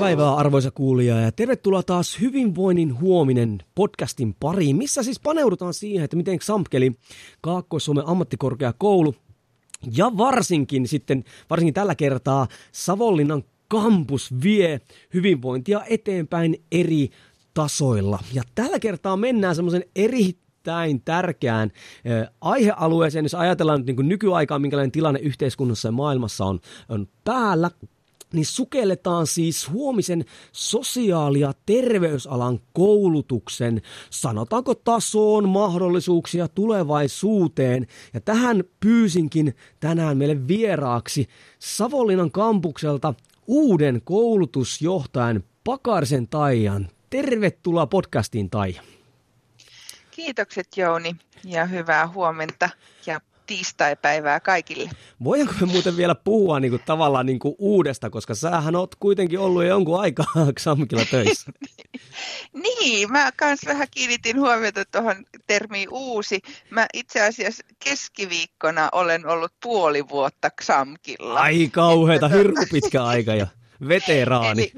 [0.00, 6.16] Päivää arvoisa kuulija ja tervetuloa taas Hyvinvoinnin huominen podcastin pariin, missä siis paneudutaan siihen, että
[6.16, 6.92] miten Xamkeli,
[7.40, 9.14] Kaakkois-Suomen ammattikorkeakoulu
[9.96, 14.80] ja varsinkin sitten, varsinkin tällä kertaa Savonlinnan kampus vie
[15.14, 17.10] hyvinvointia eteenpäin eri
[17.54, 18.18] tasoilla.
[18.32, 21.70] Ja tällä kertaa mennään semmoisen eri erittäin tärkeään
[22.40, 27.70] aihealueeseen, jos ajatellaan nyt niin nykyaikaa, minkälainen tilanne yhteiskunnassa ja maailmassa on, on päällä,
[28.32, 37.86] niin sukelletaan siis huomisen sosiaali- ja terveysalan koulutuksen, sanotaanko tasoon, mahdollisuuksia tulevaisuuteen.
[38.14, 43.14] Ja tähän pyysinkin tänään meille vieraaksi Savonlinnan kampukselta
[43.46, 46.88] uuden koulutusjohtajan Pakarisen Taijan.
[47.10, 48.82] Tervetuloa podcastiin Taija.
[50.10, 52.70] Kiitokset Jouni ja hyvää huomenta
[53.06, 54.90] ja tiistaipäivää kaikille.
[55.24, 59.38] Voidaanko me muuten vielä puhua niin kuin, tavallaan niin kuin uudesta, koska sähän oot kuitenkin
[59.38, 60.26] ollut jo jonkun aikaa
[60.60, 61.52] Xamkilla töissä.
[62.64, 66.40] niin, mä kans vähän kiinnitin huomiota tuohon termiin uusi.
[66.70, 71.40] Mä itse asiassa keskiviikkona olen ollut puoli vuotta Xamkilla.
[71.40, 73.46] Ai kauheeta, hirmu pitkä aika ja
[73.88, 74.62] veteraani.
[74.62, 74.72] Eli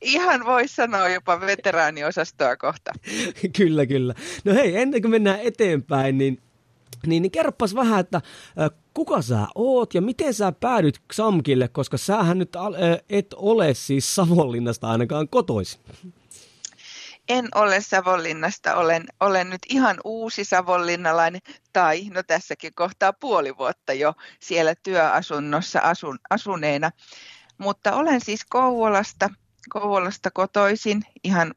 [0.00, 2.92] ihan voisi sanoa jopa veteraaniosastoa kohta.
[3.58, 4.14] kyllä, kyllä.
[4.44, 6.38] No hei, ennen kuin mennään eteenpäin, niin
[7.06, 8.20] niin, niin kerropas vähän, että
[8.94, 12.52] kuka sä oot ja miten sä päädyt Xamkille, koska sähän nyt
[13.10, 15.80] et ole siis Savonlinnasta ainakaan kotoisin.
[17.28, 21.40] En ole Savonlinnasta, olen, olen nyt ihan uusi savonlinnalainen,
[21.72, 26.90] tai no tässäkin kohtaa puoli vuotta jo siellä työasunnossa asun, asuneena.
[27.58, 29.30] Mutta olen siis Kouvolasta,
[29.68, 31.54] Kouvolasta kotoisin, ihan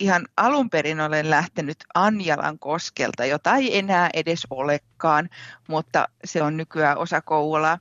[0.00, 5.28] ihan alun perin olen lähtenyt Anjalan koskelta, jota ei enää edes olekaan,
[5.68, 7.78] mutta se on nykyään osa Kouvolaa.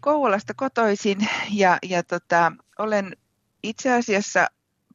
[0.00, 3.16] Kouvolasta kotoisin ja, ja tota, olen
[3.62, 4.46] itse asiassa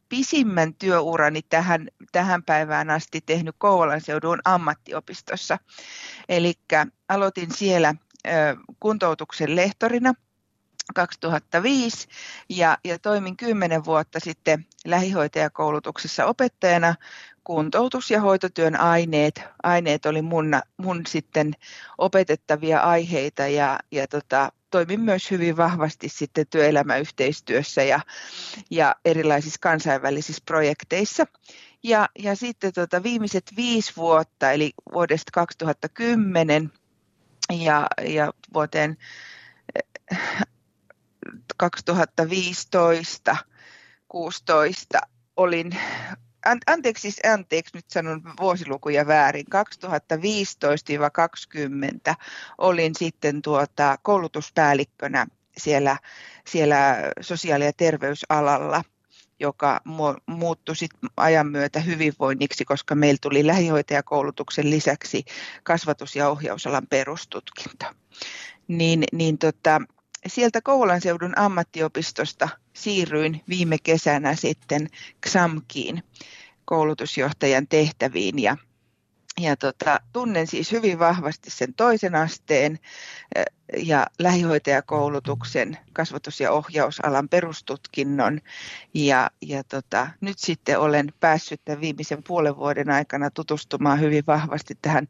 [0.09, 5.57] pisimmän työurani tähän, tähän päivään asti tehnyt Kouvolan seudun ammattiopistossa.
[6.29, 6.53] Eli
[7.09, 7.95] aloitin siellä
[8.27, 8.31] ö,
[8.79, 10.13] kuntoutuksen lehtorina
[10.95, 12.07] 2005
[12.49, 16.95] ja, ja toimin kymmenen vuotta sitten lähihoitajakoulutuksessa opettajana.
[17.43, 21.53] Kuntoutus- ja hoitotyön aineet, aineet oli mun, mun sitten
[21.97, 27.99] opetettavia aiheita ja, ja tota, toimin myös hyvin vahvasti sitten työelämäyhteistyössä ja,
[28.71, 31.25] ja erilaisissa kansainvälisissä projekteissa.
[31.83, 36.71] Ja, ja sitten tota, viimeiset viisi vuotta, eli vuodesta 2010
[37.49, 38.97] ja, ja vuoteen
[41.57, 43.37] 2015
[44.13, 44.99] 16
[45.35, 45.71] olin,
[46.67, 49.45] anteeksi siis anteeksi, nyt sanon vuosilukuja väärin,
[52.11, 52.15] 2015-2020
[52.57, 55.27] olin sitten tuota koulutuspäällikkönä
[55.57, 55.97] siellä,
[56.47, 58.83] siellä sosiaali- ja terveysalalla
[59.39, 59.81] joka
[60.25, 65.25] muuttui sit ajan myötä hyvinvoinniksi, koska meillä tuli lähihoitajakoulutuksen lisäksi
[65.63, 67.85] kasvatus- ja ohjausalan perustutkinto.
[68.67, 69.81] Niin, niin tota,
[70.27, 74.87] sieltä Kouvolan seudun ammattiopistosta siirryin viime kesänä sitten
[75.25, 76.03] XAMKiin
[76.65, 78.57] koulutusjohtajan tehtäviin ja,
[79.39, 82.79] ja tota, tunnen siis hyvin vahvasti sen toisen asteen
[83.77, 88.41] ja lähihoitajakoulutuksen, kasvatus- ja ohjausalan perustutkinnon.
[88.93, 94.77] Ja, ja tota, nyt sitten olen päässyt tämän viimeisen puolen vuoden aikana tutustumaan hyvin vahvasti
[94.81, 95.07] tähän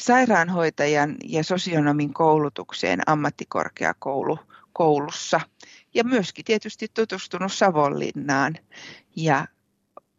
[0.00, 5.40] sairaanhoitajan ja sosionomin koulutukseen ammattikorkeakoulussa.
[5.94, 8.54] Ja myöskin tietysti tutustunut Savonlinnaan
[9.16, 9.46] ja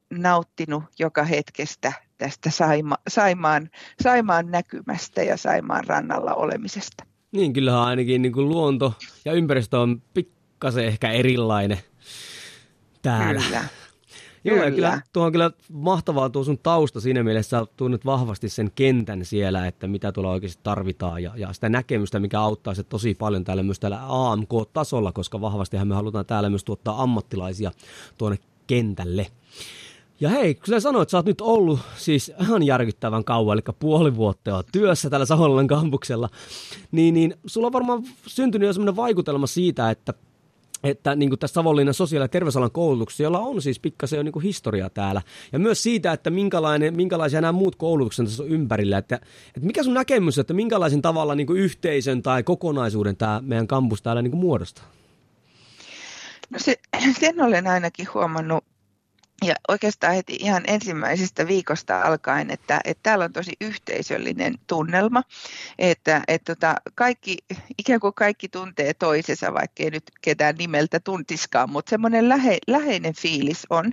[0.10, 1.94] nauttinut joka hetkestä
[2.24, 3.70] tästä Saima, Saimaan,
[4.04, 7.06] Saimaan näkymästä ja Saimaan rannalla olemisesta.
[7.32, 8.94] Niin, kyllähän ainakin niin kuin luonto
[9.26, 11.78] ja ympäristö on pikkasen ehkä erilainen
[13.02, 13.42] täällä.
[13.42, 13.64] Kyllä.
[14.46, 14.72] Joo, kyllä.
[14.72, 19.68] kyllä, tuo on kyllä mahtavaa tuo sun tausta siinä mielessä, tunnet vahvasti sen kentän siellä,
[19.68, 23.64] että mitä tuolla oikeasti tarvitaan ja, ja sitä näkemystä, mikä auttaa se tosi paljon täällä
[23.64, 27.72] myös täällä AMK-tasolla, koska vahvastihan me halutaan täällä myös tuottaa ammattilaisia
[28.18, 28.38] tuonne
[28.68, 29.28] kentälle.
[30.24, 33.76] Ja hei, kun sä sanoit, että sä oot nyt ollut siis ihan järkyttävän kauan, eli
[33.80, 36.30] puoli vuotta työssä täällä Savonlinnan kampuksella,
[36.92, 40.14] niin, niin sulla on varmaan syntynyt jo sellainen vaikutelma siitä, että
[40.84, 44.32] että niin kuin tässä Savonlinnan sosiaali- ja terveysalan koulutuksessa, jolla on siis pikkasen jo niin
[44.32, 45.22] kuin historia täällä.
[45.52, 48.98] Ja myös siitä, että minkälainen, minkälaisia nämä muut koulutukset tässä on ympärillä.
[48.98, 49.16] Että,
[49.48, 54.02] että mikä sun näkemys, että minkälaisen tavalla niin kuin yhteisön tai kokonaisuuden tämä meidän kampus
[54.02, 54.86] täällä niin kuin muodostaa?
[56.50, 56.76] No se,
[57.20, 58.64] sen olen ainakin huomannut
[59.46, 65.24] ja oikeastaan heti ihan ensimmäisestä viikosta alkaen, että, että täällä on tosi yhteisöllinen tunnelma,
[65.80, 67.38] että, että tota, kaikki,
[67.78, 73.14] ikään kuin kaikki tuntee toisensa, vaikka ei nyt ketään nimeltä tuntiskaan, mutta semmoinen lähe, läheinen
[73.14, 73.92] fiilis on.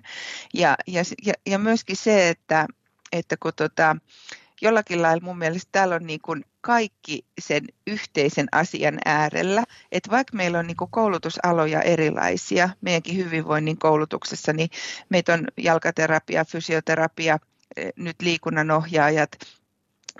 [0.54, 1.02] Ja, ja,
[1.46, 2.66] ja myöskin se, että,
[3.12, 3.96] että kun tota,
[4.60, 9.64] jollakin lailla mun mielestä täällä on niin kuin kaikki sen yhteisen asian äärellä.
[9.92, 14.70] Että vaikka meillä on niin kuin koulutusaloja erilaisia, meidänkin hyvinvoinnin koulutuksessa, niin
[15.08, 17.38] meitä on jalkaterapia, fysioterapia,
[17.76, 19.30] eh, nyt liikunnanohjaajat,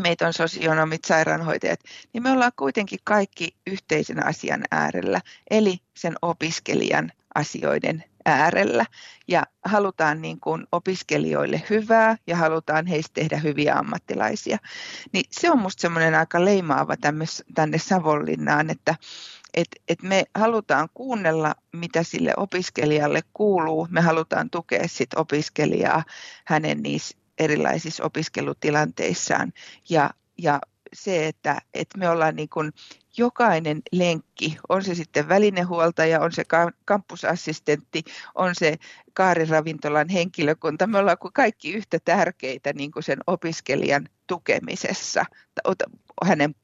[0.02, 1.80] meitä on sosionomit, sairaanhoitajat,
[2.12, 5.20] niin me ollaan kuitenkin kaikki yhteisen asian äärellä,
[5.50, 8.86] eli sen opiskelijan asioiden äärellä
[9.28, 14.58] ja halutaan niin kuin opiskelijoille hyvää ja halutaan heistä tehdä hyviä ammattilaisia.
[15.12, 16.94] Niin se on minusta semmoinen aika leimaava
[17.54, 18.94] tänne Savonlinnaan, että
[19.54, 23.88] et, et me halutaan kuunnella, mitä sille opiskelijalle kuuluu.
[23.90, 26.04] Me halutaan tukea sit opiskelijaa
[26.46, 29.52] hänen niissä erilaisissa opiskelutilanteissaan
[29.88, 30.60] ja, ja
[30.92, 32.72] se, että, että me ollaan niin kuin
[33.16, 36.44] jokainen lenkki, on se sitten välinehuoltaja, on se
[36.84, 38.04] kampusassistentti,
[38.34, 38.78] on se
[39.12, 45.24] kaariravintolan henkilökunta, me ollaan kaikki yhtä tärkeitä niin kuin sen opiskelijan tukemisessa
[46.24, 46.54] hänen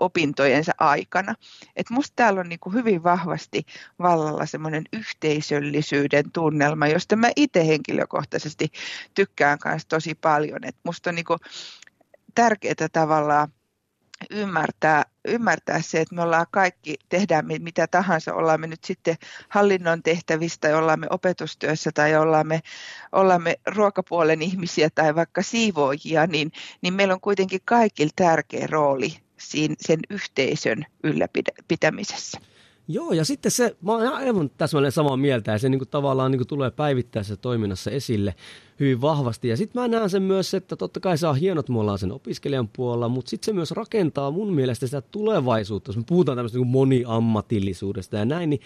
[0.00, 1.34] opintojensa aikana.
[1.76, 3.62] Et musta täällä on niin kuin hyvin vahvasti
[3.98, 8.68] vallalla semmoinen yhteisöllisyyden tunnelma, josta mä itse henkilökohtaisesti
[9.14, 10.64] tykkään kanssa tosi paljon.
[10.64, 11.38] Et musta on niin kuin
[12.34, 13.52] tärkeää tavallaan
[14.30, 19.16] ymmärtää, ymmärtää se, että me ollaan kaikki, tehdään mitä tahansa, ollaan me nyt sitten
[19.48, 22.60] hallinnon tehtävistä, ollaan me opetustyössä tai ollaan me,
[23.12, 29.16] ollaan me ruokapuolen ihmisiä tai vaikka siivoojia, niin, niin meillä on kuitenkin kaikilla tärkeä rooli
[29.36, 32.40] siinä, sen yhteisön ylläpitämisessä.
[32.90, 36.30] Joo, ja sitten se, mä oon aivan täsmälleen samaa mieltä, ja se niin kuin, tavallaan
[36.30, 38.34] niin kuin, tulee päivittäisessä toiminnassa esille
[38.80, 39.48] hyvin vahvasti.
[39.48, 42.68] Ja sitten mä näen sen myös, että totta kai saa hienot, me ollaan sen opiskelijan
[42.68, 45.88] puolella, mutta sitten se myös rakentaa mun mielestä sitä tulevaisuutta.
[45.88, 48.60] Jos me puhutaan tämmöistä niin moniammatillisuudesta ja näin, niin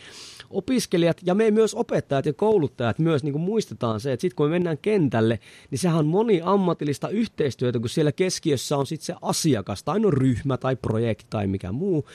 [0.51, 4.47] opiskelijat ja me myös opettajat ja kouluttajat myös niin kuin muistetaan se, että sitten kun
[4.47, 5.39] me mennään kentälle,
[5.71, 10.57] niin sehän on moniammatillista yhteistyötä, kun siellä keskiössä on sitten se asiakas tai no ryhmä
[10.57, 12.07] tai projekti tai mikä muu.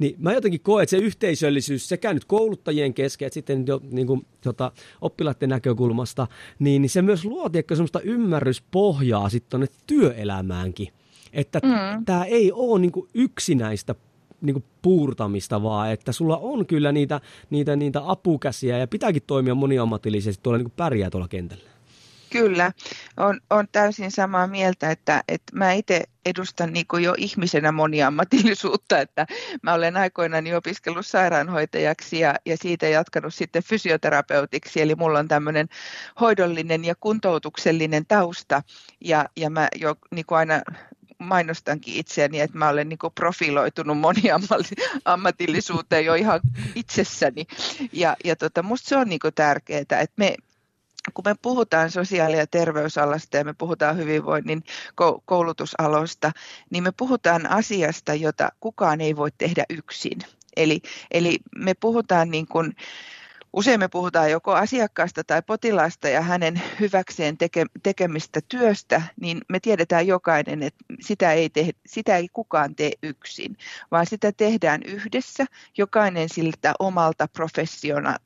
[0.00, 4.06] Niin mä jotenkin koen, että se yhteisöllisyys sekä nyt kouluttajien kesken, että sitten jo niin
[4.06, 6.26] kuin, tota, oppilaiden näkökulmasta,
[6.58, 10.88] niin, niin se myös luo tiedätkö, semmoista ymmärryspohjaa sitten tuonne työelämäänkin.
[11.32, 12.04] Että mm.
[12.04, 13.94] tämä ei ole niin kuin yksinäistä
[14.40, 17.20] niin kuin puurtamista, vaan että sulla on kyllä niitä,
[17.50, 21.69] niitä, niitä apukäsiä ja pitääkin toimia moniammatillisesti tuolla niin kuin pärjää tuolla kentällä.
[22.30, 22.72] Kyllä,
[23.16, 29.26] on, on täysin samaa mieltä, että, että mä itse edustan niin jo ihmisenä moniammatillisuutta, että
[29.62, 35.68] mä olen aikoinaan opiskellut sairaanhoitajaksi ja, ja siitä jatkanut sitten fysioterapeutiksi, eli mulla on tämmöinen
[36.20, 38.62] hoidollinen ja kuntoutuksellinen tausta
[39.04, 40.62] ja, ja mä jo niin aina
[41.18, 46.40] mainostankin itseäni, että mä olen niin profiloitunut moniammatillisuuteen jo ihan
[46.74, 47.46] itsessäni.
[47.92, 50.34] Ja, ja tota, musta se on niin tärkeää, että me,
[51.14, 54.62] kun me puhutaan sosiaali- ja terveysalasta ja me puhutaan hyvinvoinnin
[55.24, 56.32] koulutusaloista,
[56.70, 60.18] niin me puhutaan asiasta, jota kukaan ei voi tehdä yksin.
[60.56, 62.74] Eli, eli me puhutaan niin kuin,
[63.52, 69.60] Usein me puhutaan joko asiakkaasta tai potilaasta ja hänen hyväkseen teke, tekemistä työstä, niin me
[69.60, 73.56] tiedetään jokainen, että sitä ei, te, sitä ei kukaan tee yksin,
[73.90, 75.46] vaan sitä tehdään yhdessä,
[75.78, 78.16] jokainen siltä omalta professiona,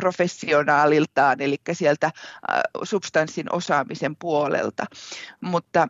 [0.00, 2.12] professionaaliltaan, eli sieltä äh,
[2.82, 4.84] substanssin osaamisen puolelta.
[5.40, 5.88] Mutta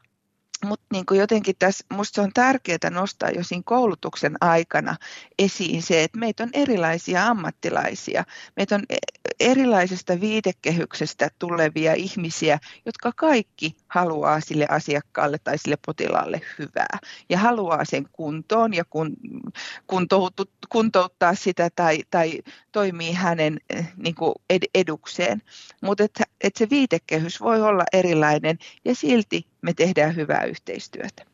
[0.64, 4.96] mutta niin jotenkin tässä, minusta se on tärkeää nostaa jo siinä koulutuksen aikana
[5.38, 8.24] esiin se, että meitä on erilaisia ammattilaisia.
[8.56, 8.96] Meitä on e,
[9.40, 16.98] erilaisesta viitekehyksestä tulevia ihmisiä, jotka kaikki haluaa sille asiakkaalle tai sille potilaalle hyvää.
[17.28, 19.16] Ja haluaa sen kuntoon ja kun,
[19.86, 22.38] kuntoutu, kuntouttaa sitä tai, tai
[22.72, 23.60] toimii hänen
[23.96, 24.14] niin
[24.50, 25.42] ed, edukseen.
[25.82, 31.24] Mutta et, et se viitekehys voi olla erilainen ja silti me tehdään hyvää yhteistyötä.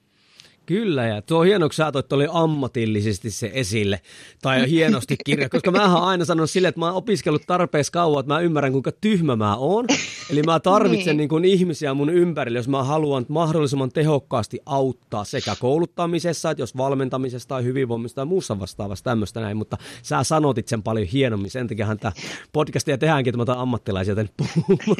[0.66, 4.00] Kyllä, ja tuo on hieno, kun sä oli ammatillisesti se esille,
[4.42, 8.20] tai hienosti kirja, koska mä oon aina sanonut sille, että mä oon opiskellut tarpeeksi kauan,
[8.20, 9.86] että mä ymmärrän, kuinka tyhmä mä oon.
[10.30, 11.28] Eli mä tarvitsen niin.
[11.28, 17.48] Niin ihmisiä mun ympärille, jos mä haluan mahdollisimman tehokkaasti auttaa sekä kouluttamisessa, että jos valmentamisessa
[17.48, 21.98] tai hyvinvoimista tai muussa vastaavassa tämmöistä näin, mutta sä sanotit sen paljon hienommin, sen takiahan
[21.98, 22.12] tämä
[22.52, 24.96] podcastia tehdäänkin, että mä otan ammattilaisia tänne puhumaan.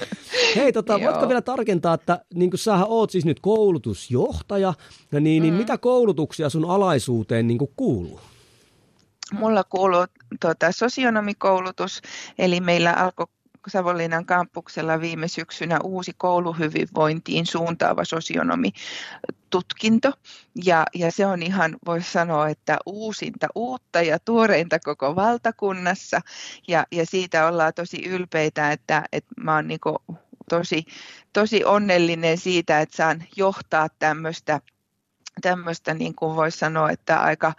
[0.56, 4.74] Hei, tota, voitko vielä tarkentaa, että niin kuin sähän oot siis nyt koulutusjohtaja,
[5.12, 5.58] niin, niin mm.
[5.58, 8.20] mitä koulutuksia sun alaisuuteen niin kuin kuuluu?
[9.32, 10.06] Mulla kuuluu
[10.40, 12.02] tuota, sosionomikoulutus,
[12.38, 13.26] eli meillä alkoi
[13.68, 18.70] Savonlinnan kampuksella viime syksynä uusi kouluhyvinvointiin suuntaava sosionomi
[19.50, 20.12] tutkinto.
[20.64, 26.20] Ja, ja se on ihan, voisi sanoa, että uusinta uutta ja tuoreinta koko valtakunnassa.
[26.68, 29.80] Ja, ja siitä ollaan tosi ylpeitä, että, että mä oon niin
[30.50, 30.84] tosi,
[31.32, 34.60] tosi onnellinen siitä, että saan johtaa tämmöistä
[35.40, 37.52] tämmöistä, niin kuin voisi sanoa, että aika,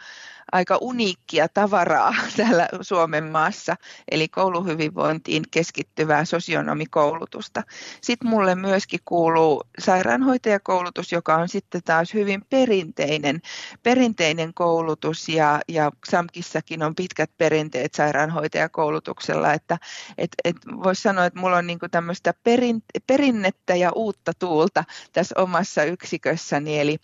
[0.51, 3.75] aika uniikkia tavaraa täällä Suomen maassa,
[4.11, 7.63] eli kouluhyvinvointiin keskittyvää sosionomikoulutusta.
[8.01, 13.41] Sitten mulle myöskin kuuluu sairaanhoitajakoulutus, joka on sitten taas hyvin perinteinen,
[13.83, 19.77] perinteinen koulutus, ja, ja XAMKissakin on pitkät perinteet sairaanhoitajakoulutuksella, että
[20.17, 24.83] et, et voisi sanoa, että mulla on niinku tämmöistä perin, perinnettä ja uutta tuulta
[25.13, 26.97] tässä omassa yksikössäni, eli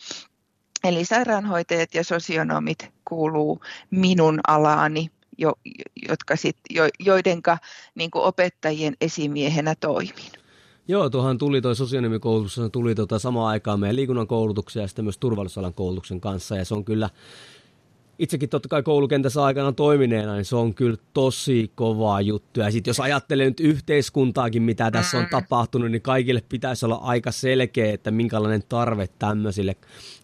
[0.86, 3.60] Eli sairaanhoitajat ja sosionomit kuuluu
[3.92, 5.54] minun alaani, jo,
[6.10, 7.58] jotka sit, jo, joidenka
[7.96, 10.32] niin opettajien esimiehenä toimin.
[10.88, 15.18] Joo, tuohan tuli tuo sosionomikoulutus, tuli tuota samaan aikaan meidän liikunnan koulutuksen ja sitten myös
[15.18, 16.56] turvallisuusalan koulutuksen kanssa.
[16.56, 17.10] Ja se on kyllä
[18.20, 22.60] itsekin totta kai koulukentässä aikana toimineena, niin se on kyllä tosi kovaa juttu.
[22.60, 27.32] Ja sitten jos ajattelee nyt yhteiskuntaakin, mitä tässä on tapahtunut, niin kaikille pitäisi olla aika
[27.32, 29.76] selkeä, että minkälainen tarve tämmöisille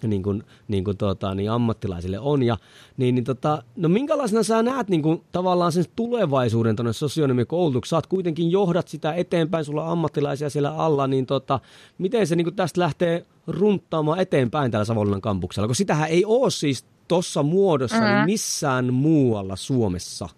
[0.07, 2.43] niin kuin, niin kuin tota, niin ammattilaisille on.
[2.43, 2.57] Ja,
[2.97, 7.89] niin, niin tota, no minkälaisena sä näet niin kuin, tavallaan sen tulevaisuuden tuonne sosionomikoulutukseen?
[7.89, 11.59] Sä oot kuitenkin johdat sitä eteenpäin, sulla on ammattilaisia siellä alla, niin tota,
[11.97, 15.67] miten se niin kuin tästä lähtee runttaamaan eteenpäin täällä Savonlinnan kampuksella?
[15.67, 18.17] Koska sitähän ei ole siis tuossa muodossa niin mm-hmm.
[18.17, 20.29] niin missään muualla Suomessa.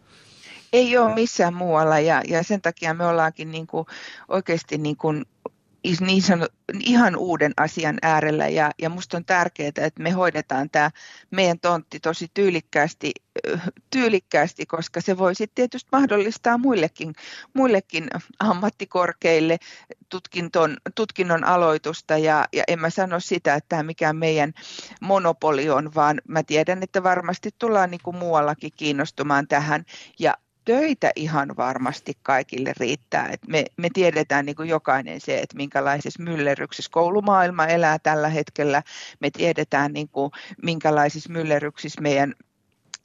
[0.73, 3.85] Ei ole missään muualla ja, ja sen takia me ollaankin niin kuin
[4.27, 5.25] oikeasti niin kuin
[5.99, 8.47] niin sanot, ihan uuden asian äärellä.
[8.47, 10.91] Ja, ja musta on tärkeää, että me hoidetaan tämä
[11.31, 13.11] meidän tontti tosi tyylikkäästi,
[13.89, 17.13] tyylikkäästi koska se voi sitten tietysti mahdollistaa muillekin,
[17.53, 18.07] muillekin
[18.39, 19.57] ammattikorkeille
[20.09, 22.17] tutkinton, tutkinnon aloitusta.
[22.17, 24.53] Ja, ja en mä sano sitä, että tämä mikään meidän
[25.01, 29.85] monopoli on, vaan mä tiedän, että varmasti tullaan niin kuin muuallakin kiinnostumaan tähän.
[30.19, 33.29] Ja töitä ihan varmasti kaikille riittää.
[33.31, 38.83] Et me, me tiedetään niin kuin jokainen se, että minkälaisessa myllerryksessä koulumaailma elää tällä hetkellä.
[39.19, 40.31] Me tiedetään, niin kuin,
[40.63, 42.33] minkälaisissa myllerryksissä meidän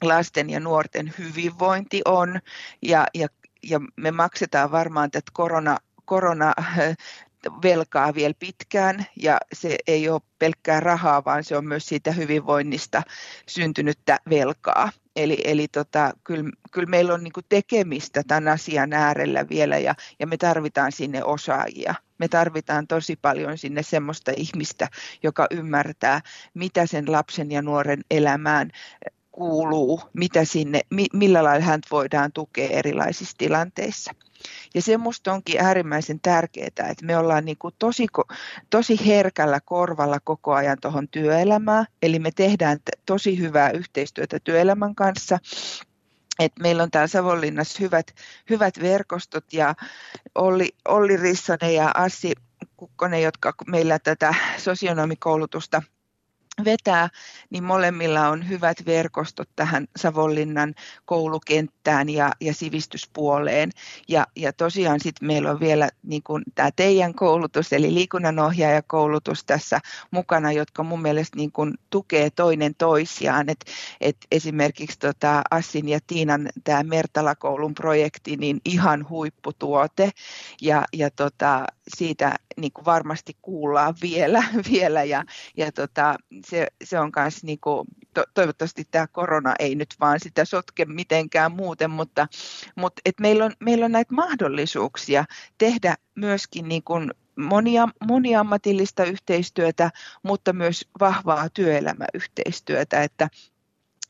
[0.01, 2.39] lasten ja nuorten hyvinvointi on.
[2.81, 3.27] Ja, ja,
[3.63, 6.53] ja me maksetaan varmaan tätä korona, korona
[7.63, 13.01] velkaa vielä pitkään ja se ei ole pelkkää rahaa, vaan se on myös siitä hyvinvoinnista
[13.47, 14.89] syntynyttä velkaa.
[15.15, 20.27] Eli, eli tota, kyllä, kyllä meillä on niinku tekemistä tämän asian äärellä vielä ja, ja
[20.27, 21.95] me tarvitaan sinne osaajia.
[22.17, 24.87] Me tarvitaan tosi paljon sinne semmoista ihmistä,
[25.23, 26.21] joka ymmärtää,
[26.53, 28.71] mitä sen lapsen ja nuoren elämään
[29.31, 30.81] kuuluu, mitä sinne,
[31.13, 34.11] millä lailla hän voidaan tukea erilaisissa tilanteissa.
[34.75, 38.07] Ja se minusta onkin äärimmäisen tärkeää, että me ollaan niin kuin tosi,
[38.69, 41.85] tosi herkällä korvalla koko ajan tuohon työelämään.
[42.01, 45.39] Eli me tehdään tosi hyvää yhteistyötä työelämän kanssa.
[46.39, 48.15] Et meillä on täällä Savonlinnassa hyvät,
[48.49, 49.75] hyvät verkostot ja
[50.35, 52.33] Olli, Olli Rissanen ja Assi
[52.77, 55.81] Kukkonen, jotka meillä tätä sosionomikoulutusta–
[56.65, 57.09] vetää,
[57.49, 60.75] niin molemmilla on hyvät verkostot tähän Savonlinnan
[61.05, 63.69] koulukenttään ja, ja sivistyspuoleen.
[64.07, 66.21] Ja, ja tosiaan sitten meillä on vielä niin
[66.55, 69.79] tämä teidän koulutus, eli liikunnanohjaajakoulutus tässä
[70.11, 73.49] mukana, jotka mun mielestä niin kun tukee toinen toisiaan.
[73.49, 73.65] Et,
[74.01, 80.11] et esimerkiksi tota Assin ja Tiinan tämä Mertala-koulun projekti, niin ihan huipputuote.
[80.61, 85.23] Ja, ja tota, siitä niin varmasti kuullaan vielä, vielä ja,
[85.57, 86.15] ja tota,
[86.49, 90.85] se, se on myös niin kuin, to, toivottavasti tämä korona ei nyt vaan sitä sotke
[90.85, 92.27] mitenkään muuten, mutta,
[92.75, 95.25] mutta et meillä, on, meillä on näitä mahdollisuuksia
[95.57, 99.91] tehdä myöskin niin kuin monia, moniammatillista yhteistyötä,
[100.23, 103.29] mutta myös vahvaa työelämäyhteistyötä, että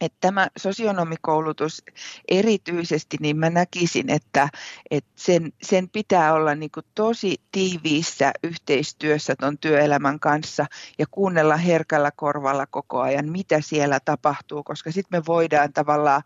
[0.02, 1.84] että tämä sosionomikoulutus
[2.28, 4.50] erityisesti, niin mä näkisin, että,
[4.92, 10.66] että sen, sen pitää olla niin kuin tosi tiiviissä yhteistyössä tuon työelämän kanssa
[11.00, 16.22] ja kuunnella herkällä korvalla koko ajan, mitä siellä tapahtuu, koska sitten me voidaan tavallaan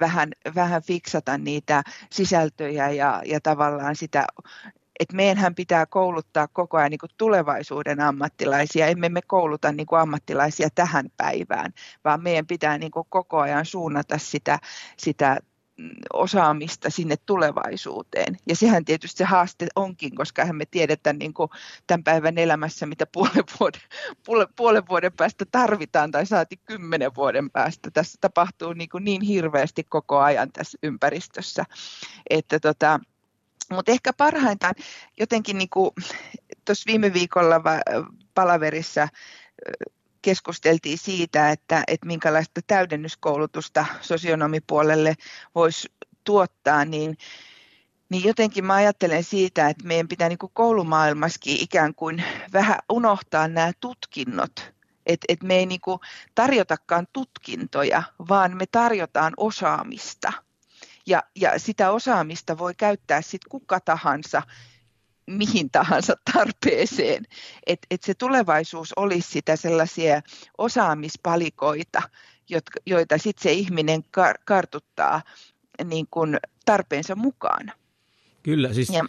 [0.00, 4.26] vähän, vähän fiksata niitä sisältöjä ja, ja tavallaan sitä
[4.98, 8.86] että meidänhän pitää kouluttaa koko ajan niin kuin tulevaisuuden ammattilaisia.
[8.86, 11.72] Emme me kouluta niin kuin ammattilaisia tähän päivään,
[12.04, 14.58] vaan meidän pitää niin kuin koko ajan suunnata sitä,
[14.96, 15.40] sitä
[16.12, 18.36] osaamista sinne tulevaisuuteen.
[18.48, 21.50] Ja sehän tietysti se haaste onkin, koska me tiedetään niin kuin
[21.86, 23.80] tämän päivän elämässä, mitä puolen vuoden,
[24.56, 27.90] puolen vuoden päästä tarvitaan tai saati kymmenen vuoden päästä.
[27.90, 31.64] Tässä tapahtuu niin, kuin niin hirveästi koko ajan tässä ympäristössä,
[32.30, 33.00] että tota,
[33.70, 34.74] mutta ehkä parhaintaan
[35.20, 35.68] jotenkin niin
[36.64, 37.60] tuossa viime viikolla
[38.34, 39.08] palaverissa
[40.22, 45.14] keskusteltiin siitä, että, että minkälaista täydennyskoulutusta sosionomipuolelle
[45.54, 45.88] voisi
[46.24, 47.16] tuottaa, niin,
[48.08, 53.72] niin jotenkin mä ajattelen siitä, että meidän pitää niin koulumaailmassakin ikään kuin vähän unohtaa nämä
[53.80, 54.72] tutkinnot.
[55.06, 55.80] Että et me ei niin
[56.34, 60.32] tarjotakaan tutkintoja, vaan me tarjotaan osaamista–
[61.06, 64.42] ja, ja sitä osaamista voi käyttää sitten kuka tahansa
[65.26, 67.24] mihin tahansa tarpeeseen.
[67.66, 70.22] Että et se tulevaisuus olisi sitä sellaisia
[70.58, 72.02] osaamispalikoita,
[72.48, 75.22] jotka, joita sitten se ihminen kar, kartuttaa
[75.84, 77.72] niin kun tarpeensa mukaan.
[78.42, 79.04] Kyllä, siis ja,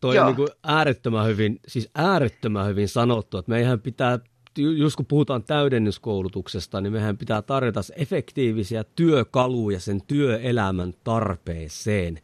[0.00, 4.18] toi on niin kuin äärettömän hyvin, siis äärettömän hyvin sanottu, että meidän pitää
[4.58, 12.20] just kun puhutaan täydennyskoulutuksesta, niin mehän pitää tarjota efektiivisiä työkaluja sen työelämän tarpeeseen,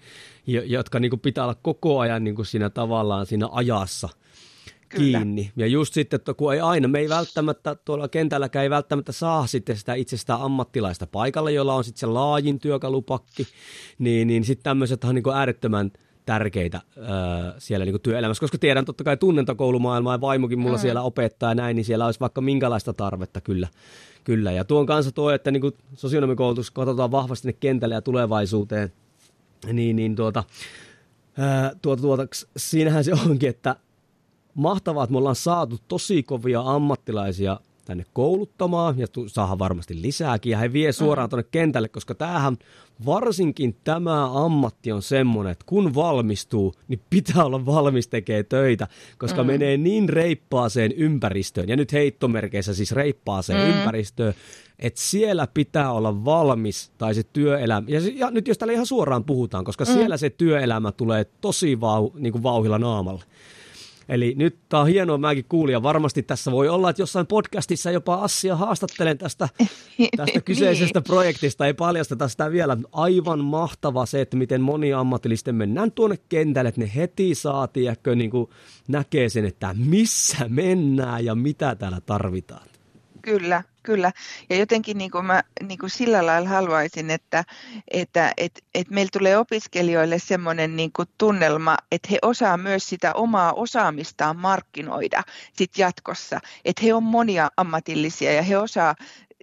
[0.47, 4.09] jotka niin kuin pitää olla koko ajan niin kuin siinä tavallaan siinä ajassa
[4.89, 5.19] Kyllä.
[5.19, 5.53] kiinni.
[5.57, 9.47] Ja just sitten, että kun ei aina, me ei välttämättä, tuolla kentälläkään ei välttämättä saa
[9.47, 13.47] sitten sitä itsestään ammattilaista paikalla, jolla on sitten se laajin työkalupakki,
[13.99, 15.93] niin, niin sitten tämmöiset on niin kuin äärettömän
[16.27, 20.81] tärkeitä äh, siellä niin kuin työelämässä, koska tiedän totta kai tunnentakoulumaailmaa ja vaimokin mulla mm.
[20.81, 23.69] siellä opettaa ja näin, niin siellä olisi vaikka minkälaista tarvetta kyllä.
[24.25, 24.53] kyllä.
[24.53, 28.93] Ja tuon kanssa tuo, että niin kuin sosionomikoulutus katsotaan vahvasti ne kentälle ja tulevaisuuteen,
[29.73, 30.45] niin, niin tuota,
[31.39, 32.27] äh, tuota, tuota,
[32.57, 33.77] siinähän se onkin, että
[34.55, 40.59] mahtavaa, että me ollaan saatu tosi kovia ammattilaisia tänne kouluttamaan ja saadaan varmasti lisääkin ja
[40.59, 41.31] he vie suoraan mm.
[41.31, 42.57] tuonne kentälle, koska tämähän
[43.07, 49.43] varsinkin tämä ammatti on semmoinen, että kun valmistuu, niin pitää olla valmis tekee töitä, koska
[49.43, 49.47] mm.
[49.47, 53.79] menee niin reippaaseen ympäristöön, ja nyt heittomerkeissä siis reippaaseen mm.
[53.79, 54.35] ympäristöön,
[54.79, 59.25] että siellä pitää olla valmis, tai se työelämä, ja, ja nyt jos täällä ihan suoraan
[59.25, 59.93] puhutaan, koska mm.
[59.93, 63.25] siellä se työelämä tulee tosi vau, niin kuin vauhilla naamalle.
[64.09, 67.91] Eli nyt tämä on hienoa, mäkin kuulin, ja varmasti tässä voi olla, että jossain podcastissa
[67.91, 69.49] jopa Assia haastattelen tästä,
[70.17, 71.05] tästä kyseisestä niin.
[71.05, 72.77] projektista, ei paljasteta sitä vielä.
[72.93, 78.31] Aivan mahtava se, että miten moniammatillisten mennään tuonne kentälle, että ne heti saa, tiedäkö, niin
[78.31, 78.51] kuin
[78.89, 82.67] näkee sen, että missä mennään ja mitä täällä tarvitaan.
[83.23, 84.13] Kyllä, kyllä.
[84.51, 87.45] Ja jotenkin niin kuin mä niin kuin sillä lailla haluaisin, että,
[87.89, 93.13] että et, et meillä tulee opiskelijoille semmoinen niin kuin tunnelma, että he osaa myös sitä
[93.13, 96.41] omaa osaamistaan markkinoida sit jatkossa.
[96.65, 98.95] Että he on monia ammatillisia ja he osaa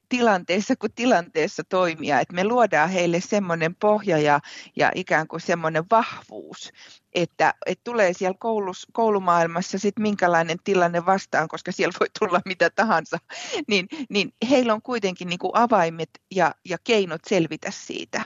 [0.09, 4.39] tilanteessa kuin tilanteessa toimia, että me luodaan heille semmoinen pohja ja,
[4.75, 6.71] ja ikään kuin semmoinen vahvuus,
[7.13, 12.69] että, että tulee siellä koulus, koulumaailmassa sitten minkälainen tilanne vastaan, koska siellä voi tulla mitä
[12.69, 13.17] tahansa,
[13.69, 18.21] niin, niin heillä on kuitenkin niin kuin avaimet ja, ja keinot selvitä siitä.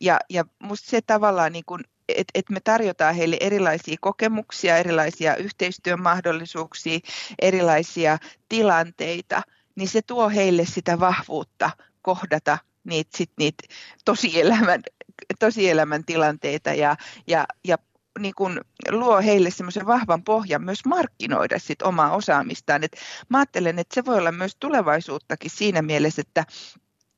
[0.00, 1.64] Ja, ja musta se tavallaan niin
[2.08, 6.98] että et me tarjotaan heille erilaisia kokemuksia, erilaisia yhteistyömahdollisuuksia,
[7.38, 9.42] erilaisia tilanteita,
[9.76, 11.70] niin se tuo heille sitä vahvuutta
[12.02, 13.62] kohdata niitä, sit niitä
[14.04, 14.82] tosielämän,
[15.38, 17.78] tosielämän tilanteita ja, ja, ja
[18.18, 18.60] niin kun
[18.90, 22.84] luo heille semmoisen vahvan pohjan myös markkinoida sit omaa osaamistaan.
[22.84, 22.96] Et
[23.28, 26.44] mä ajattelen, että se voi olla myös tulevaisuuttakin siinä mielessä, että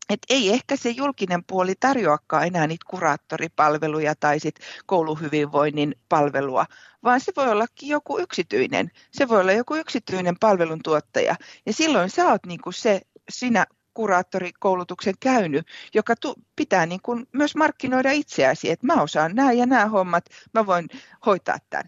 [0.09, 4.55] et ei ehkä se julkinen puoli tarjoakaan enää niitä kuraattoripalveluja tai sit
[4.87, 6.67] kouluhyvinvoinnin palvelua,
[7.05, 8.91] vaan se voi ollakin joku yksityinen.
[9.11, 11.37] Se voi olla joku yksityinen palveluntuottaja.
[11.67, 17.57] Ja silloin sä oot niinku se, sinä kuraattorikoulutuksen käynyt, joka tu- pitää niin kuin myös
[17.57, 20.89] markkinoida itseäsi, että mä osaan nämä ja nämä hommat, mä voin
[21.27, 21.87] hoitaa tämän.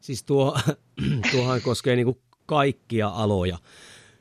[0.00, 0.58] Siis tuo,
[1.32, 3.58] tuohan koskee niin kuin kaikkia aloja.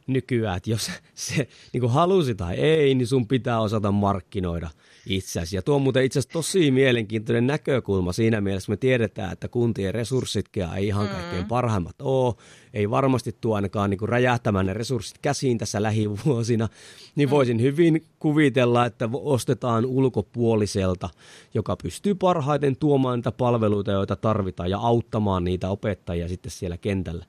[0.07, 4.69] Nykyään, että jos se niin halusi tai ei, niin sun pitää osata markkinoida
[5.05, 5.55] itseäsi.
[5.55, 9.93] Ja tuo on muuten itse asiassa tosi mielenkiintoinen näkökulma siinä mielessä, me tiedetään, että kuntien
[9.93, 11.47] resurssitkin ei ihan kaikkein mm.
[11.47, 12.33] parhaimmat ole.
[12.73, 16.69] Ei varmasti tuo ainakaan niin räjähtämään ne resurssit käsiin tässä lähivuosina.
[17.15, 17.31] Niin mm.
[17.31, 21.09] voisin hyvin kuvitella, että ostetaan ulkopuoliselta,
[21.53, 27.25] joka pystyy parhaiten tuomaan niitä palveluita, joita tarvitaan ja auttamaan niitä opettajia sitten siellä kentällä.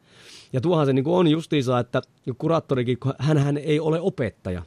[0.52, 2.02] Ja tuohan se niin kuin on justiinsa, että
[2.38, 4.62] kuraattorikin, hän ei ole opettaja,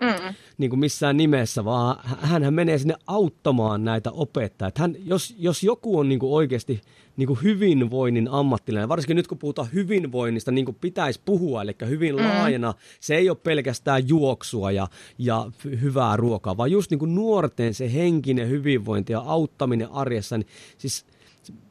[0.00, 0.34] Mm.
[0.58, 4.72] Niin kuin missään nimessä, vaan hän menee sinne auttamaan näitä opettajia.
[4.76, 6.80] Hän, jos, jos joku on niin kuin oikeasti
[7.16, 12.16] niin kuin hyvinvoinnin ammattilainen, varsinkin nyt kun puhutaan hyvinvoinnista, niin kuin pitäisi puhua, eli hyvin
[12.16, 12.22] mm.
[12.22, 17.74] laajana, se ei ole pelkästään juoksua ja, ja hyvää ruokaa, vaan just niin kuin nuorten
[17.74, 21.06] se henkinen hyvinvointi ja auttaminen arjessa, niin siis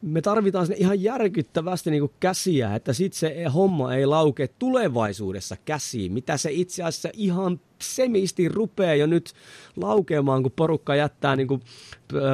[0.02, 6.12] me tarvitaan sinne ihan järkyttävästi niin käsiä, että sitten se homma ei lauke tulevaisuudessa käsiin,
[6.12, 9.32] mitä se itse asiassa ihan semisti rupeaa jo nyt
[9.76, 11.62] laukeamaan, kun porukka jättää niin kuin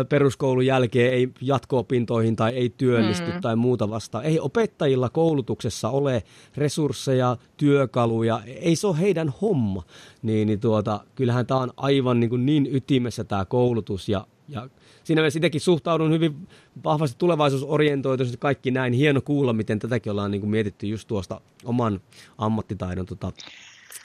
[0.09, 3.41] peruskoulun jälkeen ei jatko-opintoihin tai ei työllisty mm.
[3.41, 4.25] tai muuta vastaan.
[4.25, 6.23] Ei opettajilla koulutuksessa ole
[6.57, 9.83] resursseja, työkaluja, ei se ole heidän homma.
[10.23, 14.69] Niin, niin tuota, kyllähän tämä on aivan niin, kuin niin ytimessä tämä koulutus ja, ja
[15.11, 16.49] siinä mielessä itsekin suhtaudun hyvin
[16.85, 18.93] vahvasti tulevaisuusorientoituisesti kaikki näin.
[18.93, 22.01] Hieno kuulla, miten tätäkin ollaan niin kuin mietitty just tuosta oman
[22.39, 23.33] ammattitaidon tota,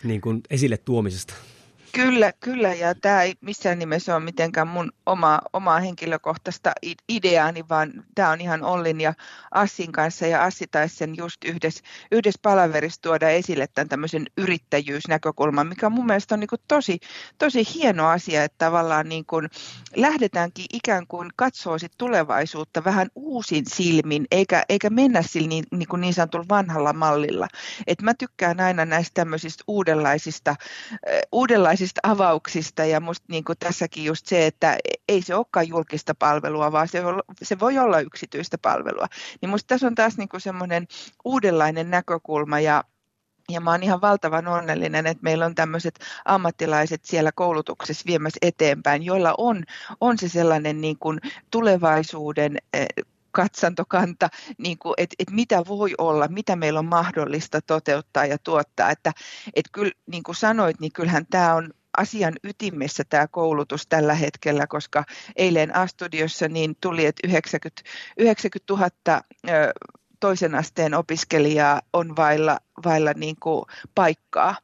[0.03, 1.33] niin kuin esille tuomisesta.
[1.95, 6.71] Kyllä, kyllä, ja tämä ei missään nimessä ole mitenkään mun oma, omaa henkilökohtaista
[7.09, 9.13] ideaani, vaan tämä on ihan Ollin ja
[9.51, 15.67] Assin kanssa, ja Assi taisi sen just yhdessä, yhdessä palaverissa tuoda esille tämän tämmöisen yrittäjyysnäkökulman,
[15.67, 16.99] mikä mun mielestä on niin tosi,
[17.37, 19.49] tosi hieno asia, että tavallaan niin kuin
[19.95, 25.87] lähdetäänkin ikään kuin katsoo sit tulevaisuutta vähän uusin silmin, eikä, eikä mennä sillä niin, niin,
[25.87, 27.47] kuin niin sanotulla vanhalla mallilla.
[27.87, 30.55] Et mä tykkään aina näistä tämmöisistä uudenlaisista,
[31.31, 36.15] uudenlaisista uudenlaisista avauksista ja musta niin kuin tässäkin just se, että ei se olekaan julkista
[36.15, 37.01] palvelua, vaan se,
[37.43, 39.07] se voi olla yksityistä palvelua.
[39.41, 40.87] Niin musta tässä on taas niin kuin semmoinen
[41.25, 42.83] uudenlainen näkökulma ja
[43.49, 49.03] ja mä oon ihan valtavan onnellinen, että meillä on tämmöiset ammattilaiset siellä koulutuksessa viemässä eteenpäin,
[49.03, 49.63] joilla on,
[50.01, 51.19] on se sellainen niin kuin
[51.51, 52.85] tulevaisuuden eh,
[53.35, 58.91] katsantokanta, niin kuin, että, että mitä voi olla, mitä meillä on mahdollista toteuttaa ja tuottaa.
[58.91, 59.11] Että,
[59.53, 64.67] että kyllä, niin kuin sanoit, niin kyllähän tämä on asian ytimessä tämä koulutus tällä hetkellä,
[64.67, 65.03] koska
[65.35, 67.81] eilen A-studiossa niin tuli, että 90,
[68.17, 69.21] 90 000
[70.19, 74.55] toisen asteen opiskelijaa on vailla, vailla niin kuin paikkaa.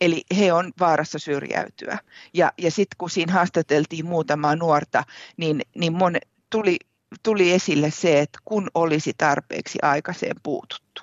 [0.00, 1.98] Eli he on vaarassa syrjäytyä.
[2.34, 5.04] Ja, ja sitten kun siinä haastateltiin muutamaa nuorta,
[5.36, 6.16] niin, niin mon,
[6.50, 6.76] tuli
[7.22, 11.02] tuli esille se, että kun olisi tarpeeksi aikaiseen puututtu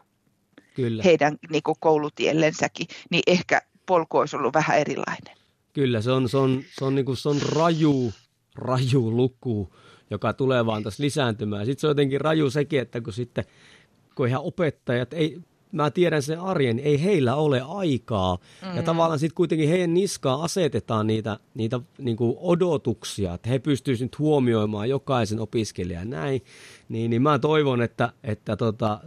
[0.73, 1.03] Kyllä.
[1.03, 5.37] heidän niin koulutiellensäkin, niin ehkä polku olisi ollut vähän erilainen.
[5.73, 8.13] Kyllä, se on, se on, se on, niin kuin, se on raju,
[8.55, 9.75] raju luku,
[10.09, 11.65] joka tulee vaan tässä lisääntymään.
[11.65, 13.45] Sitten se on jotenkin raju sekin, että kun sitten
[14.15, 15.39] kun ihan opettajat ei
[15.71, 18.37] mä tiedän sen arjen, ei heillä ole aikaa.
[18.61, 18.75] Mm.
[18.75, 24.11] Ja tavallaan sitten kuitenkin heidän niskaan asetetaan niitä, niitä niin kuin odotuksia, että he pystyisivät
[24.11, 26.41] nyt huomioimaan jokaisen opiskelijan näin.
[26.89, 28.99] Niin, niin mä toivon, että, että tota,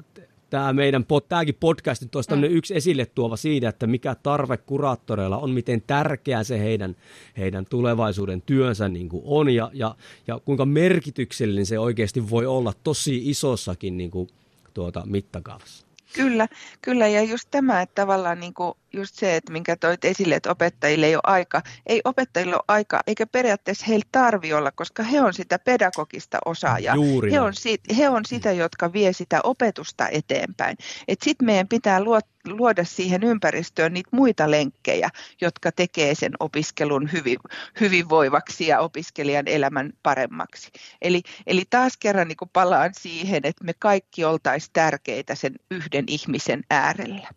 [0.51, 2.45] tämä meidän tämäkin podcast nyt olisi mm.
[2.45, 6.97] yksi esille tuova siitä, että mikä tarve kuraattoreilla on, miten tärkeää se heidän,
[7.39, 9.97] heidän tulevaisuuden työnsä niin kuin on ja, ja,
[10.27, 14.29] ja kuinka merkityksellinen se oikeasti voi olla tosi isossakin niin kuin,
[14.75, 15.87] tuota, mittakaavassa.
[16.15, 16.49] Kyllä,
[16.83, 17.09] kyllä.
[17.09, 21.07] Ja just tämä, että tavallaan niin kuin just se, että minkä toit esille, että opettajille
[21.07, 21.63] ei ole aika.
[21.87, 26.95] Ei opettajille ole aika, eikä periaatteessa heillä tarvi olla, koska he on sitä pedagogista osaajaa.
[26.95, 30.77] Juuri he, on sit, he on sitä, jotka vie sitä opetusta eteenpäin.
[31.23, 32.01] Sitten meidän pitää
[32.49, 37.39] luoda siihen ympäristöön niitä muita lenkkejä, jotka tekee sen opiskelun hyvin,
[37.81, 40.71] hyvinvoivaksi ja opiskelijan elämän paremmaksi.
[41.03, 46.65] Eli, eli taas kerran niin palaan siihen, että me kaikki oltaisiin tärkeitä sen yhden ihmisen
[46.71, 47.29] äärellä.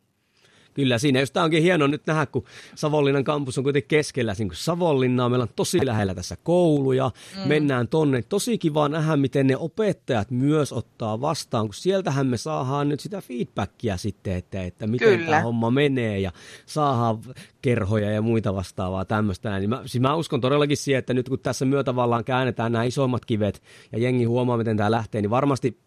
[0.78, 2.44] Kyllä, siinä just tämä onkin hienoa nyt nähdä, kun
[2.76, 5.30] Savonlinnan kampus on kuitenkin keskellä niin kuin Savonlinnaa.
[5.30, 7.48] Meillä on tosi lähellä tässä kouluja, mm.
[7.48, 8.22] mennään tonne.
[8.22, 13.22] Tosi kiva nähdä, miten ne opettajat myös ottaa vastaan, kun sieltähän me saadaan nyt sitä
[13.22, 15.26] feedbackia sitten, että, että miten Kyllä.
[15.26, 16.32] tämä homma menee ja
[16.66, 17.20] saadaan
[17.62, 19.60] kerhoja ja muita vastaavaa tämmöistä.
[19.60, 23.26] Niin mä, siis mä uskon todellakin siihen, että nyt kun tässä myötävallaan käännetään nämä isommat
[23.26, 25.87] kivet ja jengi huomaa, miten tämä lähtee, niin varmasti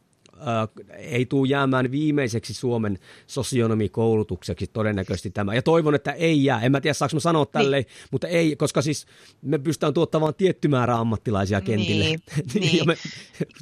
[0.99, 5.55] ei tule jäämään viimeiseksi Suomen sosionomikoulutukseksi todennäköisesti tämä.
[5.55, 6.61] Ja toivon, että ei jää.
[6.61, 8.09] En mä tiedä, saanko mä sanoa tälleen, niin.
[8.11, 9.07] mutta ei, koska siis
[9.43, 12.05] me pystytään tuottamaan tietty määrä ammattilaisia kentille.
[12.05, 12.21] Niin.
[12.55, 12.87] niin.
[12.87, 12.97] me,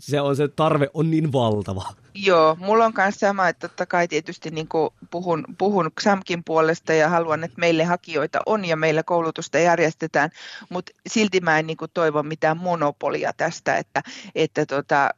[0.01, 1.85] se, on, se tarve on niin valtava.
[2.15, 4.69] Joo, mulla on myös sama, että totta kai tietysti niin
[5.11, 10.31] puhun, puhun XAMKin puolesta ja haluan, että meille hakijoita on ja meillä koulutusta järjestetään,
[10.69, 14.03] mutta silti mä en niin toivo mitään monopolia tästä, että,
[14.35, 15.11] että tota,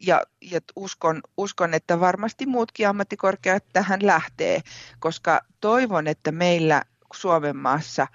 [0.00, 4.60] ja, ja uskon, uskon, että varmasti muutkin ammattikorkeat tähän lähtee,
[4.98, 8.06] koska toivon, että meillä Suomen maassa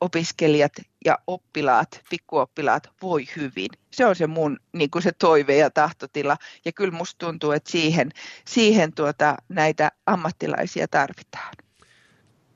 [0.00, 0.72] opiskelijat
[1.04, 3.70] ja oppilaat, pikkuoppilaat voi hyvin.
[3.90, 6.36] Se on se mun niin kuin se toive ja tahtotila.
[6.64, 8.10] Ja kyllä musta tuntuu, että siihen,
[8.46, 11.54] siihen tuota, näitä ammattilaisia tarvitaan.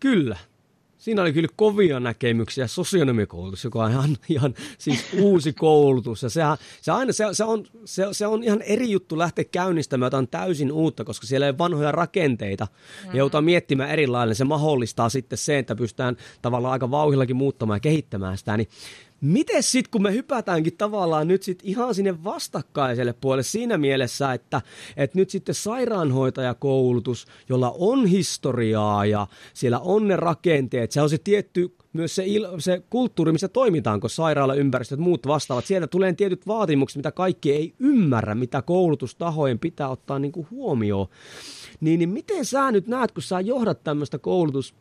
[0.00, 0.36] Kyllä,
[1.04, 2.66] Siinä oli kyllä kovia näkemyksiä.
[2.66, 6.22] Sosionomikoulutus, joka on ihan, ihan siis uusi koulutus.
[6.22, 10.06] Ja sehän, se, aina, se, se, on, se, se, on ihan eri juttu lähteä käynnistämään
[10.06, 12.66] jotain täysin uutta, koska siellä ei vanhoja rakenteita.
[13.04, 13.10] Mm.
[13.10, 14.34] Ja joutuu miettimään erilainen.
[14.34, 18.56] Se mahdollistaa sitten se, että pystytään tavallaan aika vauhillakin muuttamaan ja kehittämään sitä.
[18.56, 18.68] Niin
[19.24, 24.62] Miten sitten, kun me hypätäänkin tavallaan nyt sit ihan sinne vastakkaiselle puolelle siinä mielessä, että,
[24.96, 31.18] että nyt sitten sairaanhoitajakoulutus, jolla on historiaa ja siellä on ne rakenteet, se on se
[31.18, 35.66] tietty myös se, il, se kulttuuri, missä toimitaan, kun sairaalaympäristöt muut vastaavat.
[35.66, 41.06] Sieltä tulee tietyt vaatimukset, mitä kaikki ei ymmärrä, mitä koulutustahojen pitää ottaa niin kuin huomioon.
[41.80, 44.74] Niin, niin miten sä nyt näet, kun sä johdat tämmöistä koulutus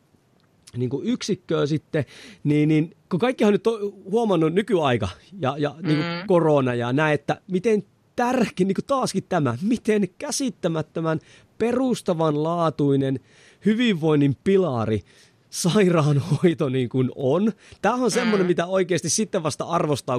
[0.77, 2.05] niin kuin yksikköä sitten,
[2.43, 5.09] niin, niin kun kaikkihan nyt on huomannut nykyaika
[5.39, 6.27] ja, ja niin kuin mm.
[6.27, 7.83] korona ja näin, että miten
[8.15, 11.19] tärkeä, niin kuin taaskin tämä, miten käsittämättömän
[11.57, 13.19] perustavanlaatuinen
[13.65, 15.01] hyvinvoinnin pilari
[15.49, 17.51] sairaanhoito niin kuin on.
[17.81, 18.47] Tämä on semmoinen, mm.
[18.47, 19.65] mitä oikeasti sitten vasta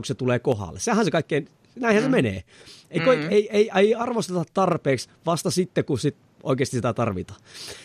[0.05, 0.81] se tulee kohdalle.
[0.81, 2.07] Sehän se kaikkein, näinhän mm.
[2.07, 2.45] se menee.
[2.91, 3.31] Ei, mm.
[3.31, 7.41] ei, ei, ei arvosteta tarpeeksi vasta sitten, kun sit oikeasti sitä tarvitaan.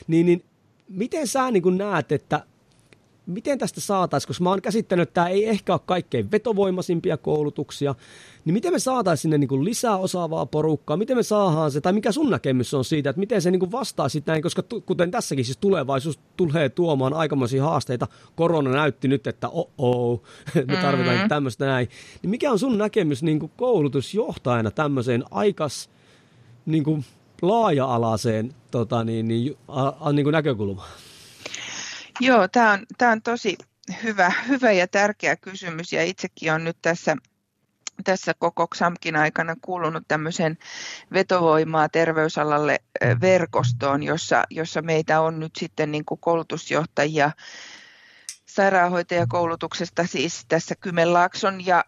[0.08, 0.44] Niin, niin
[0.90, 2.46] miten sä niin kuin näet, että
[3.30, 7.96] miten tästä saataisiin, koska mä oon käsittänyt, että tämä ei ehkä ole kaikkein vetovoimaisimpia koulutuksia,
[8.46, 11.94] niin miten me saataisiin sinne niin kuin lisää osaavaa porukkaa, miten me saadaan se, tai
[11.94, 14.86] mikä sun näkemys on siitä, että miten se niin kuin vastaa sitten näin, koska t-
[14.86, 20.22] kuten tässäkin siis tulevaisuus tulee tuomaan aikamoisia haasteita, korona näytti nyt, että oh, oh
[20.68, 21.30] me tarvitaan mm-hmm.
[21.30, 21.90] tämmöistä näin,
[22.22, 25.90] niin mikä on sun näkemys niin kuin koulutusjohtajana tämmöiseen aikas
[26.66, 27.06] niin kuin
[27.42, 30.90] laaja-alaiseen tota, niin, niin, a, a, niin kuin näkökulmaan?
[32.22, 33.58] Joo, tämä on, tämä on tosi
[34.04, 35.94] hyvä, hyvä ja tärkeä kysymys.
[35.94, 37.16] Ja itsekin on nyt tässä
[38.04, 40.58] tässä koko XAMKin aikana kuulunut tämmöisen
[41.14, 42.80] vetovoimaa terveysalalle
[43.22, 47.32] verkostoon, jossa, jossa meitä on nyt sitten niin kuin koulutusjohtajia
[48.46, 51.84] sairaanhoitajakoulutuksesta siis tässä Kymenlaakson ja,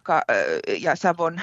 [0.79, 1.41] ja Savon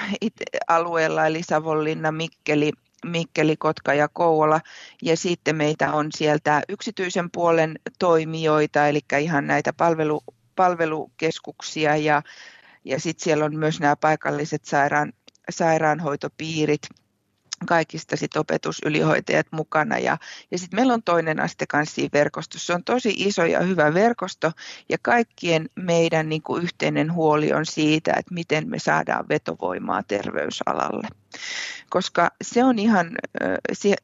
[0.67, 2.71] alueella, eli Savonlinna, Mikkeli,
[3.05, 4.61] Mikkeli, Kotka ja Kouvola.
[5.01, 10.23] Ja sitten meitä on sieltä yksityisen puolen toimijoita, eli ihan näitä palvelu,
[10.55, 12.21] palvelukeskuksia ja,
[12.85, 15.13] ja sitten siellä on myös nämä paikalliset sairaan,
[15.49, 16.81] sairaanhoitopiirit–
[17.65, 20.17] kaikista sit opetusylihoitajat mukana ja,
[20.51, 22.65] ja sitten meillä on toinen aste kanssa siinä verkostossa.
[22.65, 24.51] Se on tosi iso ja hyvä verkosto
[24.89, 31.07] ja kaikkien meidän niin yhteinen huoli on siitä, että miten me saadaan vetovoimaa terveysalalle.
[31.89, 33.11] Koska se on ihan,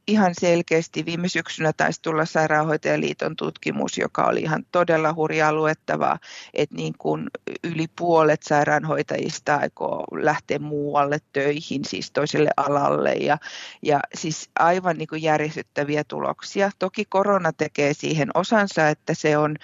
[0.07, 6.19] ihan selkeästi, viime syksynä taisi tulla Sairaanhoitajaliiton tutkimus, joka oli ihan todella hurjaa luettavaa,
[6.53, 7.27] että niin kuin
[7.63, 13.38] yli puolet sairaanhoitajista aikoo lähteä muualle töihin, siis toiselle alalle ja,
[13.81, 16.71] ja siis aivan niin kuin järjestettäviä tuloksia.
[16.79, 19.55] Toki korona tekee siihen osansa, että se on,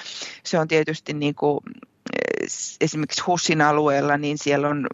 [0.44, 1.60] se on tietysti niin kuin
[2.82, 4.88] esimerkiksi HUSin alueella, niin siellä on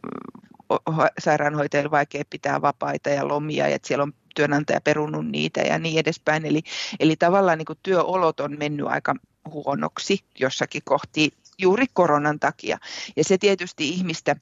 [1.19, 6.45] sairaanhoitajille vaikea pitää vapaita ja lomia, että siellä on työnantaja perunut niitä ja niin edespäin.
[6.45, 6.61] Eli,
[6.99, 9.15] eli tavallaan niin kuin työolot on mennyt aika
[9.49, 12.77] huonoksi jossakin kohti juuri koronan takia.
[13.15, 14.35] Ja se tietysti ihmistä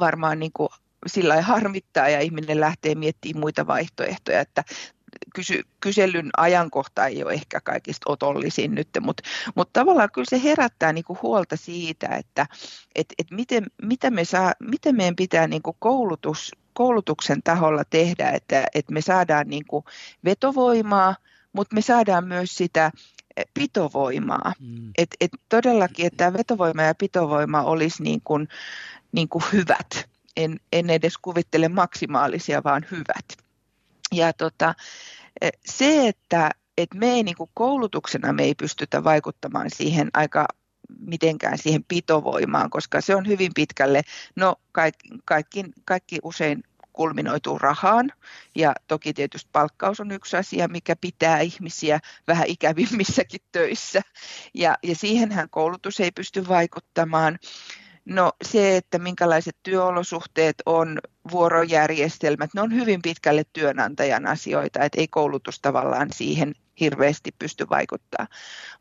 [0.00, 0.68] varmaan niin kuin
[1.06, 4.64] sillä harmittaa ja ihminen lähtee miettimään muita vaihtoehtoja, että
[5.34, 9.22] kysy, kyselyn ajankohta ei ole ehkä kaikista otollisin nyt, mutta,
[9.54, 12.46] mutta tavallaan kyllä se herättää niin kuin huolta siitä, että
[12.94, 18.30] et, et miten, mitä me saa, miten meidän pitää niin kuin koulutus, koulutuksen taholla tehdä,
[18.30, 19.84] että, että me saadaan niin kuin
[20.24, 21.16] vetovoimaa,
[21.52, 22.90] mutta me saadaan myös sitä
[23.36, 24.52] eh, pitovoimaa.
[24.60, 24.90] Mm.
[24.98, 28.48] Et, et todellakin, että tämä vetovoima ja pitovoima olisi niin kuin,
[29.12, 30.08] niin kuin hyvät.
[30.36, 33.51] En, en edes kuvittele maksimaalisia, vaan hyvät.
[34.12, 34.74] Ja tota,
[35.40, 40.46] e, se, että, että me ei niin kuin koulutuksena me ei pystytä vaikuttamaan siihen aika
[40.98, 44.02] mitenkään siihen pitovoimaan, koska se on hyvin pitkälle,
[44.36, 48.12] no kaikki, kaikki, kaikki usein kulminoituu rahaan.
[48.54, 54.00] Ja toki tietysti palkkaus on yksi asia, mikä pitää ihmisiä vähän ikävimmissäkin töissä.
[54.54, 57.38] Ja, ja siihenhän koulutus ei pysty vaikuttamaan
[58.04, 60.98] No se, että minkälaiset työolosuhteet on,
[61.30, 68.26] vuorojärjestelmät, ne on hyvin pitkälle työnantajan asioita, että ei koulutus tavallaan siihen hirveästi pysty vaikuttaa.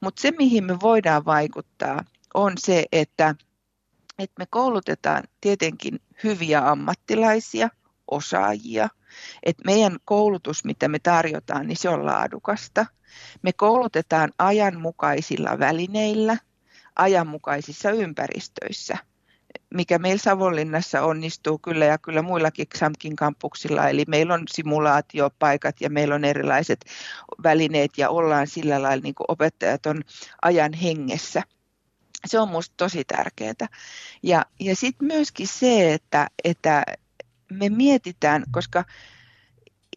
[0.02, 2.04] Mutta se, mihin me voidaan vaikuttaa,
[2.34, 3.36] on se, että,
[4.20, 7.70] että me koulutetaan tietenkin hyviä ammattilaisia,
[8.12, 8.90] osaajia,
[9.44, 12.86] että meidän koulutus, mitä me tarjotaan, niin se on laadukasta.
[13.42, 16.38] Me koulutetaan ajanmukaisilla välineillä,
[16.96, 18.98] ajanmukaisissa ympäristöissä–
[19.74, 23.90] mikä meillä Savonlinnassa onnistuu kyllä ja kyllä muillakin XAMKin kampuksilla.
[23.90, 26.86] Eli meillä on simulaatiopaikat ja meillä on erilaiset
[27.44, 30.02] välineet ja ollaan sillä lailla niin opettajat on
[30.42, 31.44] ajan hengessä.
[32.26, 33.68] Se on minusta tosi tärkeää.
[34.24, 36.84] Ja, ja sitten myöskin se, että, että
[37.52, 38.84] me mietitään, koska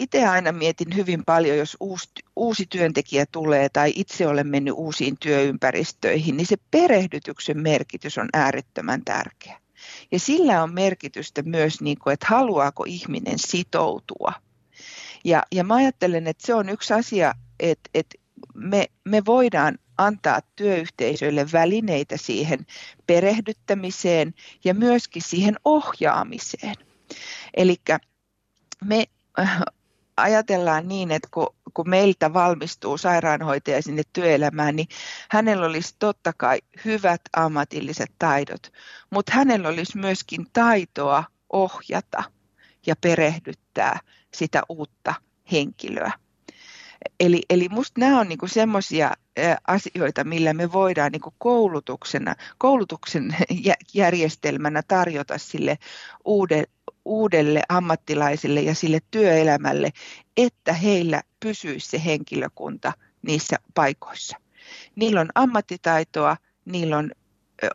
[0.01, 5.17] itse aina mietin hyvin paljon, jos uusi, uusi työntekijä tulee tai itse olen mennyt uusiin
[5.21, 9.64] työympäristöihin, niin se perehdytyksen merkitys on äärettömän tärkeä.
[10.13, 14.33] Ja sillä on merkitystä myös, niin kuin, että haluaako ihminen sitoutua.
[15.25, 18.19] Ja, ja mä ajattelen, että se on yksi asia, että, että
[18.55, 22.67] me, me voidaan antaa työyhteisöille välineitä siihen
[23.07, 26.75] perehdyttämiseen ja myöskin siihen ohjaamiseen.
[27.57, 27.77] Eli
[28.85, 29.07] me
[30.17, 34.89] ajatellaan niin, että kun, kun meiltä valmistuu sairaanhoitaja sinne työelämään, niin
[35.31, 38.73] hänellä olisi totta kai hyvät ammatilliset taidot,
[39.11, 42.25] mutta hänellä olisi myöskin taitoa ohjata
[42.87, 43.99] ja perehdyttää
[44.35, 45.15] sitä uutta
[45.53, 46.13] henkilöä.
[47.21, 49.11] Eli, eli musta nämä on niinku semmoisia
[49.67, 53.37] asioita, millä me voidaan niinku koulutuksena, koulutuksen
[53.95, 55.79] järjestelmänä tarjota sille
[56.25, 56.65] uuden,
[57.05, 59.91] uudelle ammattilaisille ja sille työelämälle,
[60.37, 64.37] että heillä pysyisi se henkilökunta niissä paikoissa.
[64.97, 67.11] Niillä on ammattitaitoa, niillä on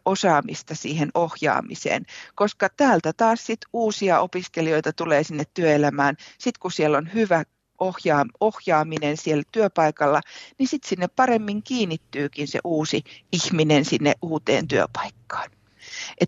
[0.05, 6.15] osaamista siihen ohjaamiseen, koska täältä taas sit uusia opiskelijoita tulee sinne työelämään.
[6.37, 7.43] Sitten kun siellä on hyvä
[7.79, 10.21] ohjaa, ohjaaminen siellä työpaikalla,
[10.57, 15.58] niin sitten sinne paremmin kiinnittyykin se uusi ihminen sinne uuteen työpaikkaan.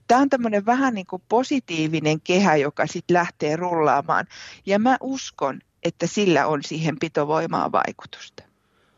[0.08, 4.28] Tämä on tämmöinen vähän niin kuin positiivinen kehä, joka sitten lähtee rullaamaan.
[4.66, 8.44] Ja mä uskon, että sillä on siihen pitovoimaa vaikutusta.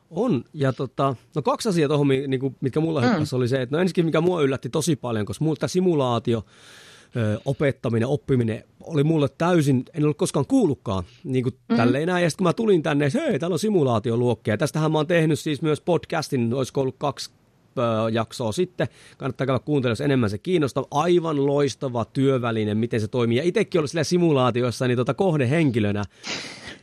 [0.10, 3.08] On, ja tota, no kaksi asiaa tuohon, niin mitkä mulla mm.
[3.34, 6.46] oli se, että no ensinnäkin mikä mua yllätti tosi paljon, koska mulla tämä simulaatio,
[7.16, 11.76] ö, opettaminen, oppiminen oli mulle täysin, en ollut koskaan kuullutkaan niin kuin mm.
[11.76, 12.24] tälleen näin.
[12.24, 14.58] Ja sitten kun mä tulin tänne, että hei, täällä on simulaatioluokkia.
[14.58, 17.32] Tästähän mä oon tehnyt siis myös podcastin, olisiko ollut kaksi
[18.12, 18.88] jaksoa sitten.
[19.18, 20.86] Kannattaa käydä kuuntelemaan, jos enemmän se kiinnostaa.
[20.92, 23.38] Aivan loistava työväline, miten se toimii.
[23.38, 26.04] Ja itsekin ollut sillä simulaatiossa niin tota kohdehenkilönä.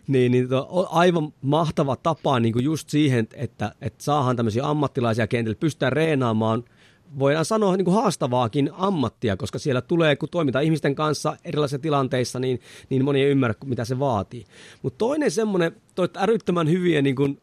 [0.07, 5.26] Niin, niin to, aivan mahtava tapa niin kuin just siihen, että, että saadaan tämmöisiä ammattilaisia
[5.26, 6.64] kentälle, pystytään reenaamaan–
[7.18, 12.38] voidaan sanoa niin kuin haastavaakin ammattia, koska siellä tulee, kun toimitaan ihmisten kanssa erilaisissa tilanteissa,
[12.38, 14.44] niin, niin moni ei ymmärrä, mitä se vaatii.
[14.83, 17.40] Mutta toinen semmoinen, toit älyttömän hyviä niin kuin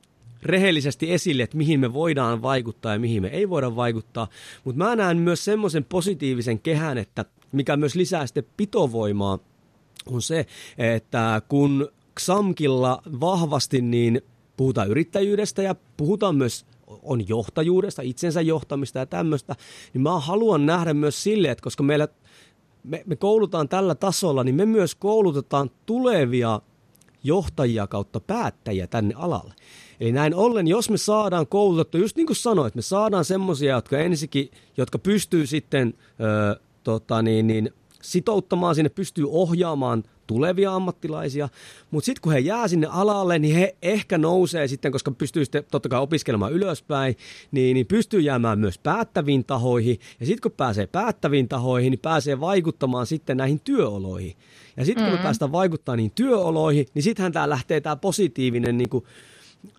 [0.48, 4.28] rehellisesti esille, että mihin me voidaan vaikuttaa ja mihin me ei voida vaikuttaa.
[4.64, 9.40] Mutta mä näen myös semmoisen positiivisen kehän, että mikä myös lisää sitten pitovoimaa,
[10.06, 10.46] on se,
[10.78, 11.88] että kun
[12.20, 14.22] Xamkilla vahvasti niin
[14.58, 16.66] puhutaan yrittäjyydestä ja puhutaan myös
[17.04, 19.56] on johtajuudesta, itsensä johtamista ja tämmöistä,
[19.94, 22.08] niin mä haluan nähdä myös sille, että koska meillä
[22.84, 26.62] me, me koulutaan tällä tasolla, niin me myös koulutetaan tulevia
[27.24, 29.54] johtajia kautta päättäjiä tänne alalle.
[30.00, 33.98] Eli näin ollen, jos me saadaan koulutettu, just niin kuin sanoit, me saadaan semmoisia, jotka
[33.98, 41.50] ensikin, jotka pystyy sitten ö, tota niin, niin, sitouttamaan sinne, pystyy ohjaamaan tulevia ammattilaisia,
[41.92, 45.64] mutta sitten kun he jää sinne alalle, niin he ehkä nousee sitten, koska pystyy sitten
[45.72, 47.16] totta kai opiskelemaan ylöspäin,
[47.52, 52.40] niin, niin pystyy jäämään myös päättäviin tahoihin, ja sitten kun pääsee päättäviin tahoihin, niin pääsee
[52.40, 54.36] vaikuttamaan sitten näihin työoloihin.
[54.78, 55.18] Ja sitten kun mm.
[55.18, 59.04] me päästään vaikuttamaan niihin työoloihin, niin sittenhän tämä lähtee tämä positiivinen niin kuin,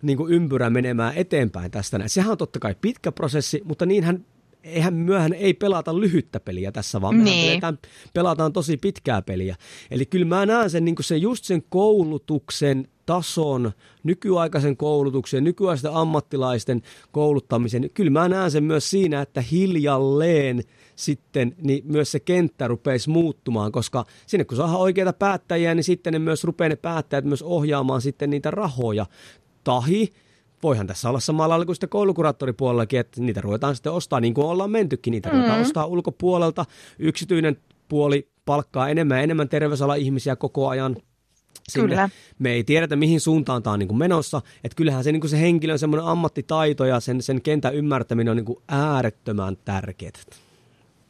[0.01, 1.99] niin kuin ympyrä menemään eteenpäin tästä.
[2.07, 4.25] Sehän on totta kai pitkä prosessi, mutta niinhän
[4.63, 7.49] eihän myöhän ei pelata lyhyttä peliä tässä, vaan niin.
[7.49, 7.77] pelataan,
[8.13, 9.55] pelataan tosi pitkää peliä.
[9.91, 13.71] Eli kyllä mä näen sen, niin sen just sen koulutuksen tason,
[14.03, 17.89] nykyaikaisen koulutuksen, nykyaisten ammattilaisten kouluttamisen.
[17.93, 20.63] Kyllä mä näen sen myös siinä, että hiljalleen
[20.95, 26.13] sitten niin myös se kenttä rupeisi muuttumaan, koska sinne kun saadaan oikeita päättäjiä, niin sitten
[26.13, 29.05] ne myös rupeaa ne päättäjät myös ohjaamaan sitten niitä rahoja.
[29.63, 30.09] Tahi
[30.63, 34.47] voihan tässä olla samalla lailla kuin sitten koulukuraattoripuolellakin, että niitä ruvetaan sitten ostaa, niin kuin
[34.47, 36.65] ollaan mentykin, niitä ruvetaan ostaa ulkopuolelta.
[36.99, 37.57] Yksityinen
[37.89, 40.95] puoli palkkaa enemmän ja enemmän terveysala ihmisiä koko ajan.
[41.69, 41.87] Sinne.
[41.87, 42.09] Kyllä.
[42.39, 44.41] Me ei tiedetä, mihin suuntaan tämä on niin kuin menossa.
[44.63, 48.37] Että kyllähän se, niin kuin se henkilön semmoinen ammattitaito ja sen, sen kentän ymmärtäminen on
[48.37, 50.11] niin kuin äärettömän tärkeää.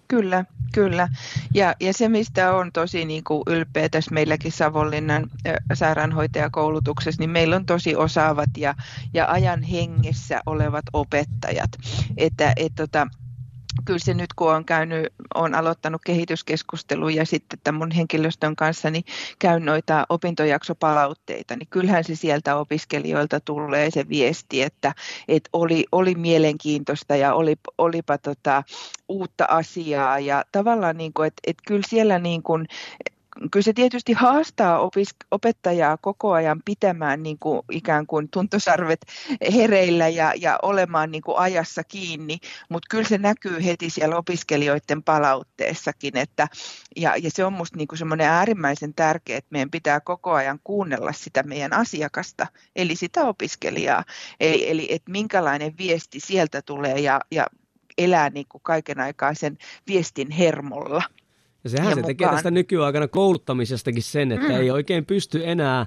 [0.10, 1.08] Kyllä, kyllä.
[1.54, 5.30] Ja, ja se, mistä on tosi niin kuin ylpeä tässä meilläkin Savonlinnan
[5.74, 8.76] sairaanhoitajakoulutuksessa, niin meillä on tosi osaavat ja,
[9.14, 11.70] ja ajan hengessä olevat opettajat.
[12.18, 13.08] Että, et, tota,
[13.86, 19.04] kyllä se nyt kun on käynyt, on aloittanut kehityskeskusteluja sitten tämän mun henkilöstön kanssa, niin
[19.40, 24.94] käyn noita opintojaksopalautteita, niin kyllähän se sieltä opiskelijoilta tulee se viesti, että,
[25.28, 28.64] että oli, oli mielenkiintoista ja oli, olipa tota,
[29.10, 30.20] uutta asiaa.
[30.20, 32.68] Ja tavallaan niin kuin, että, että kyllä siellä niin kuin,
[33.52, 39.06] kyllä se tietysti haastaa opis, opettajaa koko ajan pitämään niin kuin ikään kuin tuntosarvet
[39.56, 42.38] hereillä ja, ja olemaan niin kuin ajassa kiinni,
[42.70, 46.48] mutta kyllä se näkyy heti siellä opiskelijoiden palautteessakin, että,
[46.96, 51.14] ja, ja se on minusta niin semmoinen äärimmäisen tärkeää, että meidän pitää koko ajan kuunnella
[51.14, 54.04] sitä meidän asiakasta, eli sitä opiskelijaa,
[54.40, 57.48] eli, eli että minkälainen viesti sieltä tulee ja, ja
[57.98, 61.04] elää niin kuin kaiken aikaa sen viestin hermolla.
[61.64, 62.08] Ja sehän ja se mukaan.
[62.08, 64.56] tekee tästä nykyaikana kouluttamisestakin sen, että mm.
[64.56, 65.86] ei oikein pysty enää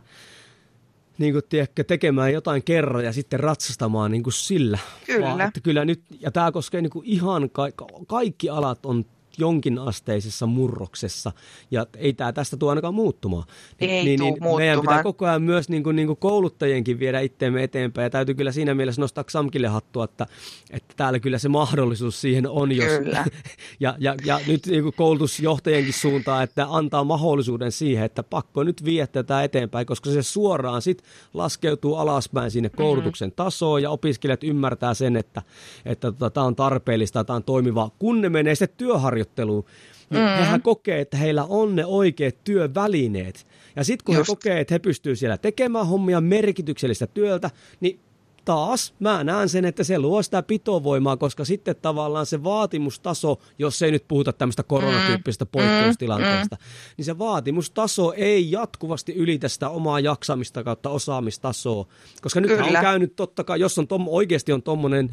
[1.19, 4.79] niin kuin, tiedätkö, tekemään jotain kerran ja sitten ratsastamaan niin kuin sillä.
[5.07, 5.27] Kyllä.
[5.27, 7.71] Vaan, että kyllä nyt, ja tämä koskee niin kuin ihan ka-
[8.07, 9.05] kaikki alat on
[9.39, 11.33] jonkinasteisessa murroksessa,
[11.71, 13.45] ja ei tämä tästä tule ainakaan muuttumaan.
[13.81, 17.63] Ei niin, niin Meidän pitää koko ajan myös niin kuin, niin kuin kouluttajienkin viedä itteemme
[17.63, 20.27] eteenpäin, ja täytyy kyllä siinä mielessä nostaa Xamkille hattua, että,
[20.71, 23.25] että täällä kyllä se mahdollisuus siihen on, jos, kyllä.
[23.81, 28.85] ja, ja, ja nyt niin kuin koulutusjohtajienkin suuntaan, että antaa mahdollisuuden siihen, että pakko nyt
[28.85, 31.03] viedä tätä eteenpäin, koska se suoraan sit
[31.35, 32.85] laskeutuu alaspäin sinne mm-hmm.
[32.85, 33.45] koulutuksen mm-hmm.
[33.45, 35.43] tasoon, ja opiskelijat ymmärtää sen, että,
[35.85, 39.65] että tota, tämä on tarpeellista, tämä on toimiva, kun ne menee sitten työharjoitteluun, harjoitteluun,
[40.11, 40.29] niin mm.
[40.29, 43.47] hehän kokee, että heillä on ne oikeat työvälineet.
[43.77, 44.29] Ja sitten kun Just.
[44.29, 47.51] he kokee, että he pystyvät siellä tekemään hommia merkityksellistä työltä,
[47.81, 48.01] niin
[48.45, 53.83] taas mä näen sen, että se luo sitä pitovoimaa, koska sitten tavallaan se vaatimustaso, jos
[53.83, 55.49] ei nyt puhuta tämmöistä koronatyyppisestä mm.
[55.53, 56.95] poikkeustilanteesta, mm.
[56.97, 61.87] niin se vaatimustaso ei jatkuvasti ylitä sitä omaa jaksamista kautta osaamistasoa.
[62.23, 65.11] Koska nyt on käynyt totta kai, jos on tom, oikeasti on tommonen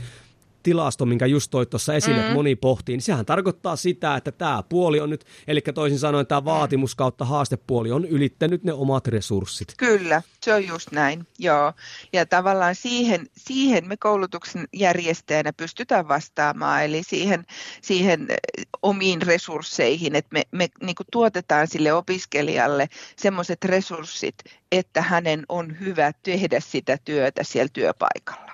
[0.64, 2.22] tilasto, minkä just toit tuossa esille, mm.
[2.22, 6.28] että moni pohtii, niin sehän tarkoittaa sitä, että tämä puoli on nyt, eli toisin sanoen
[6.28, 9.74] tämä vaatimus kautta haastepuoli on ylittänyt ne omat resurssit.
[9.78, 11.74] Kyllä, se on just näin, joo.
[12.14, 17.46] Ja tavallaan siihen, siihen me koulutuksen järjestäjänä pystytään vastaamaan, eli siihen,
[17.82, 18.38] siihen eh,
[18.82, 24.36] omiin resursseihin, että me, me niin tuotetaan sille opiskelijalle semmoiset resurssit,
[24.72, 28.52] että hänen on hyvä tehdä sitä työtä siellä työpaikalla.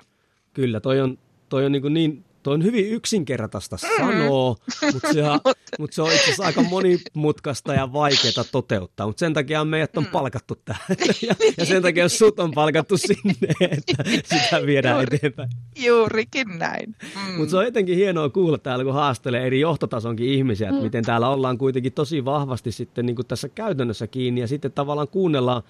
[0.54, 1.18] Kyllä, toi on,
[1.50, 4.56] toi on niin, niin toi on hyvin yksinkertaista sanoa,
[4.94, 5.22] mutta se,
[5.80, 10.04] mut se on itse asiassa aika monimutkaista ja vaikeaa toteuttaa, mutta sen takia meidät on
[10.04, 10.10] mm.
[10.10, 10.82] palkattu tähän
[11.28, 13.36] ja, ja sen takia sut on palkattu sinne,
[13.72, 15.50] että sitä viedään Juuri, eteenpäin.
[15.86, 16.96] Juurikin näin.
[17.16, 17.34] Mm.
[17.34, 20.84] Mutta se on jotenkin hienoa kuulla täällä, kun haastelee eri johtotasonkin ihmisiä, että mm.
[20.86, 25.08] miten täällä ollaan kuitenkin tosi vahvasti sitten niin kuin tässä käytännössä kiinni ja sitten tavallaan
[25.08, 25.64] kuunnellaan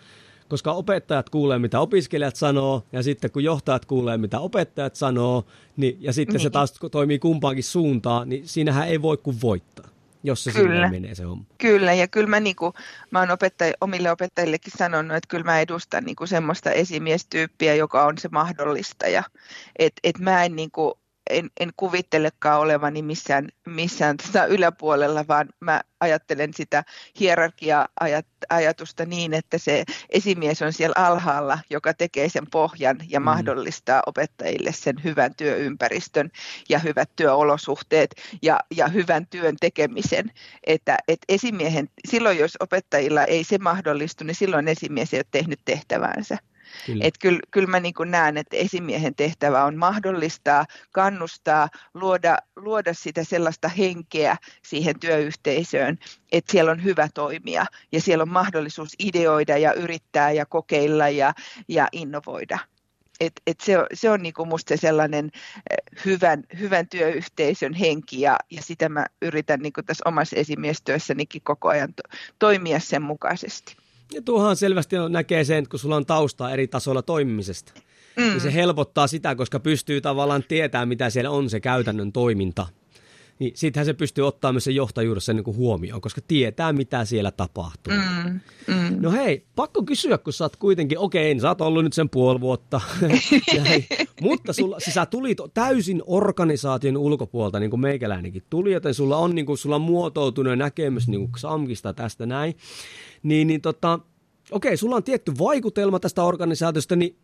[0.49, 5.45] koska opettajat kuulee, mitä opiskelijat sanoo, ja sitten kun johtajat kuulee, mitä opettajat sanoo,
[5.77, 6.43] niin, ja sitten niin.
[6.43, 10.89] se taas toimii kumpaankin suuntaan, niin siinähän ei voi kuin voittaa jos se kyllä.
[10.89, 11.45] menee se homma.
[11.57, 12.73] Kyllä, ja kyllä mä, niin kuin,
[13.11, 18.05] mä oon opettaj- omille opettajillekin sanonut, että kyllä mä edustan niin kuin semmoista esimiestyyppiä, joka
[18.05, 19.23] on se mahdollistaja.
[19.79, 20.93] Että et mä en niin kuin,
[21.29, 26.83] en, en kuvittelekaan olevani missään, missään tätä yläpuolella, vaan mä ajattelen sitä
[27.19, 33.23] hierarkia-ajatusta niin, että se esimies on siellä alhaalla, joka tekee sen pohjan ja mm.
[33.23, 36.29] mahdollistaa opettajille sen hyvän työympäristön
[36.69, 40.31] ja hyvät työolosuhteet ja, ja hyvän työn tekemisen.
[40.67, 45.59] Että, että esimiehen, silloin jos opettajilla ei se mahdollistu, niin silloin esimies ei ole tehnyt
[45.65, 46.37] tehtäväänsä.
[46.85, 47.05] Kyllä.
[47.05, 53.23] Et kyllä, kyllä mä niin näen, että esimiehen tehtävä on mahdollistaa, kannustaa, luoda, luoda sitä
[53.23, 55.97] sellaista henkeä siihen työyhteisöön,
[56.31, 61.33] että siellä on hyvä toimia ja siellä on mahdollisuus ideoida ja yrittää ja kokeilla ja,
[61.67, 62.59] ja innovoida.
[63.19, 65.31] Et, et se, se on niinku musta se sellainen
[65.69, 71.67] eh, hyvän, hyvän työyhteisön henki ja, ja sitä mä yritän niinku tässä omassa esimiestyössänikin koko
[71.67, 72.03] ajan to,
[72.39, 73.77] toimia sen mukaisesti.
[74.13, 77.73] Ja tuohan selvästi näkee sen, että kun sulla on taustaa eri tasoilla toimimisesta.
[78.17, 78.23] Mm.
[78.23, 82.67] Niin se helpottaa sitä, koska pystyy tavallaan tietämään, mitä siellä on se käytännön toiminta.
[83.39, 87.31] Niin sittenhän se pystyy ottaa myös sen johtajuudessa niin kuin huomioon, koska tietää, mitä siellä
[87.31, 87.93] tapahtuu.
[87.93, 88.39] Mm.
[88.67, 88.97] Mm.
[89.01, 92.09] No hei, pakko kysyä, kun sä oot kuitenkin, okei, okay, sä oot ollut nyt sen
[92.09, 92.81] puoli vuotta,
[94.21, 99.35] mutta sulla, siis sä tulit täysin organisaation ulkopuolelta, niin kuin meikäläinenkin tuli, joten sulla on,
[99.35, 102.55] niin kuin, sulla on muotoutunut näkemys niin kuin Xamkista tästä näin
[103.25, 103.99] niin, niin tota,
[104.51, 107.17] okei, sulla on tietty vaikutelma tästä organisaatiosta, niin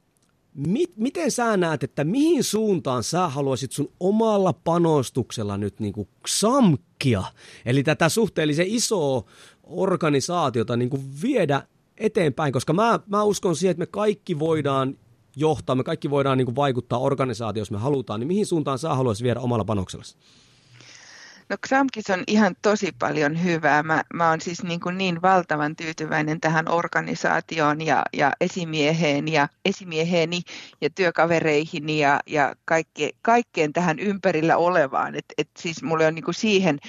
[0.54, 6.08] mit, miten sä näet, että mihin suuntaan sä haluaisit sun omalla panostuksella nyt niin kuin
[6.28, 7.24] samkia,
[7.66, 9.24] eli tätä suhteellisen isoa
[9.64, 11.64] organisaatiota niin kuin viedä
[11.98, 14.98] eteenpäin, koska mä, mä uskon siihen, että me kaikki voidaan
[15.36, 18.96] johtaa, me kaikki voidaan niin kuin vaikuttaa organisaatioon, jos me halutaan, niin mihin suuntaan sä
[18.96, 20.18] haluaisit viedä omalla panoksellasi?
[21.52, 23.84] No Xamkis on ihan tosi paljon hyvää.
[23.84, 29.48] Mä, mä oon siis niin, kuin niin valtavan tyytyväinen tähän organisaatioon ja, ja esimieheen ja
[29.66, 30.42] esimieheeni
[30.82, 35.16] ja työkavereihin ja, ja kaikke, kaikkeen tähän ympärillä olevaan.
[35.16, 36.80] Et, et siis mulle on niin kuin siihen,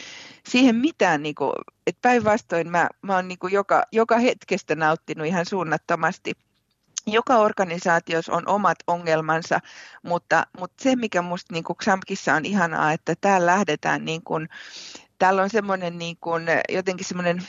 [0.49, 1.53] siihen mitään, niin kuin,
[1.87, 6.33] että päinvastoin mä, mä oon niin kuin joka, joka hetkestä nauttinut ihan suunnattomasti–
[7.07, 9.61] joka organisaatiossa on omat ongelmansa,
[10.03, 14.49] mutta, mutta se, mikä minusta niin XAMKissa on ihanaa, että täällä lähdetään, niin kuin,
[15.19, 17.43] täällä on semmoinen niin kuin, jotenkin semmoinen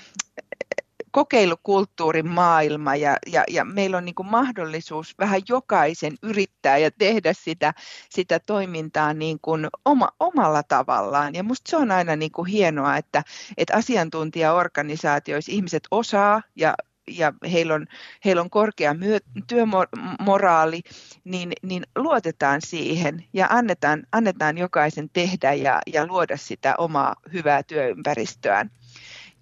[1.13, 7.33] kokeilukulttuurin maailma ja, ja, ja meillä on niin kuin mahdollisuus vähän jokaisen yrittää ja tehdä
[7.33, 7.73] sitä,
[8.09, 11.35] sitä toimintaa niin kuin oma, omalla tavallaan.
[11.35, 13.23] Ja minusta se on aina niin kuin hienoa, että,
[13.57, 16.73] että asiantuntijaorganisaatioissa ihmiset osaa ja
[17.07, 17.87] ja heillä on,
[18.25, 20.81] heillä on korkea myö, työmoraali,
[21.23, 27.63] niin, niin luotetaan siihen ja annetaan, annetaan jokaisen tehdä ja, ja luoda sitä omaa hyvää
[27.63, 28.71] työympäristöään.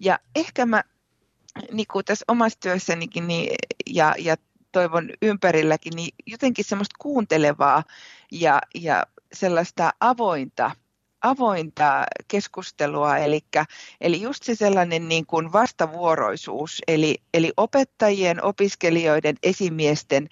[0.00, 0.82] Ja ehkä mä
[1.72, 3.54] niin kuin tässä omassa työssänikin niin,
[3.86, 4.36] ja, ja
[4.72, 7.84] toivon ympärilläkin, niin jotenkin semmoista kuuntelevaa
[8.32, 10.70] ja, ja sellaista avointa
[11.22, 13.40] avointa keskustelua, eli,
[14.00, 20.28] eli just se sellainen niin kuin vastavuoroisuus, eli, eli opettajien, opiskelijoiden, esimiesten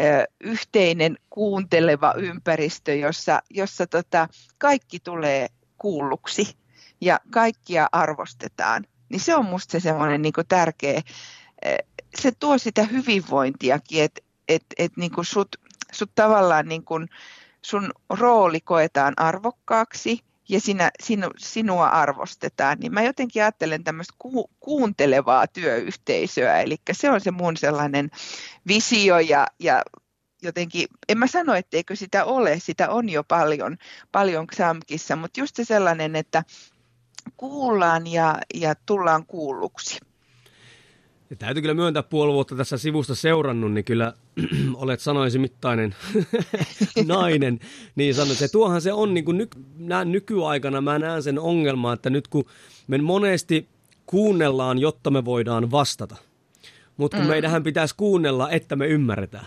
[0.00, 0.02] ö,
[0.40, 4.28] yhteinen kuunteleva ympäristö, jossa, jossa tota,
[4.58, 6.56] kaikki tulee kuulluksi
[7.00, 11.02] ja kaikkia arvostetaan, niin se on minusta se semmoinen niin kuin tärkeä,
[12.20, 15.56] se tuo sitä hyvinvointiakin, että et, et, niin kuin sut,
[15.92, 17.08] sut tavallaan niin kuin,
[17.62, 24.50] sun rooli koetaan arvokkaaksi ja sinä, sinu, sinua arvostetaan, niin mä jotenkin ajattelen tämmöistä ku,
[24.60, 28.10] kuuntelevaa työyhteisöä, eli se on se mun sellainen
[28.68, 29.82] visio ja, ja
[30.42, 33.76] jotenkin, en mä sano, etteikö sitä ole, sitä on jo paljon,
[34.12, 36.44] paljon XAMKissa, mutta just se sellainen, että
[37.36, 40.00] kuullaan ja, ja tullaan kuulluksi.
[41.34, 44.12] Ja täytyy kyllä myöntää puoli vuotta tässä sivusta seurannut, niin kyllä
[44.74, 45.94] olet sanoisi mittainen
[47.06, 47.60] nainen.
[47.96, 49.58] Niin sanoit, että tuohan se on niin kuin nyky,
[50.04, 52.44] nykyaikana, mä näen sen ongelman, että nyt kun
[52.86, 53.68] me monesti
[54.06, 56.16] kuunnellaan, jotta me voidaan vastata.
[56.96, 57.30] Mutta kun mm.
[57.30, 59.46] meidähän pitäisi kuunnella, että me ymmärretään.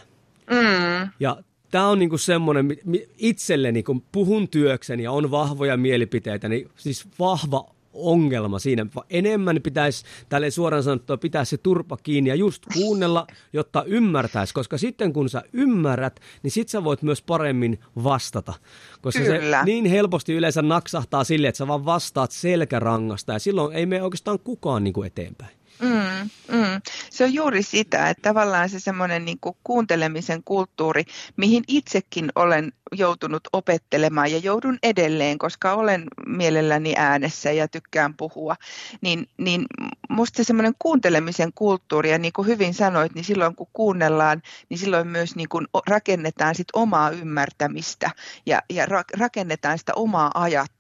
[0.50, 1.10] Mm.
[1.20, 1.38] Ja
[1.72, 2.78] tämä on niinku semmoinen,
[3.18, 8.86] itselleni kun puhun työkseni ja on vahvoja mielipiteitä, niin siis vahva ongelma siinä.
[9.10, 14.78] Enemmän pitäisi, tälle suoraan sanottua, pitää se turpa kiinni ja just kuunnella, jotta ymmärtäisi, koska
[14.78, 18.54] sitten kun sä ymmärrät, niin sit sä voit myös paremmin vastata.
[19.02, 19.60] Koska Kyllä.
[19.60, 24.04] se niin helposti yleensä naksahtaa sille, että sä vaan vastaat selkärangasta ja silloin ei mene
[24.04, 25.58] oikeastaan kukaan niin kuin eteenpäin.
[25.80, 26.82] Mm, mm.
[27.10, 31.04] Se on juuri sitä, että tavallaan se semmoinen niin kuuntelemisen kulttuuri,
[31.38, 38.56] mihin itsekin olen joutunut opettelemaan ja joudun edelleen, koska olen mielelläni äänessä ja tykkään puhua,
[39.02, 39.66] niin, niin
[40.10, 44.78] musta se semmoinen kuuntelemisen kulttuuri, ja niin kuin hyvin sanoit, niin silloin kun kuunnellaan, niin
[44.78, 48.12] silloin myös niin kuin rakennetaan sit omaa ymmärtämistä
[48.46, 48.86] ja, ja
[49.18, 50.77] rakennetaan sitä omaa ajattelua.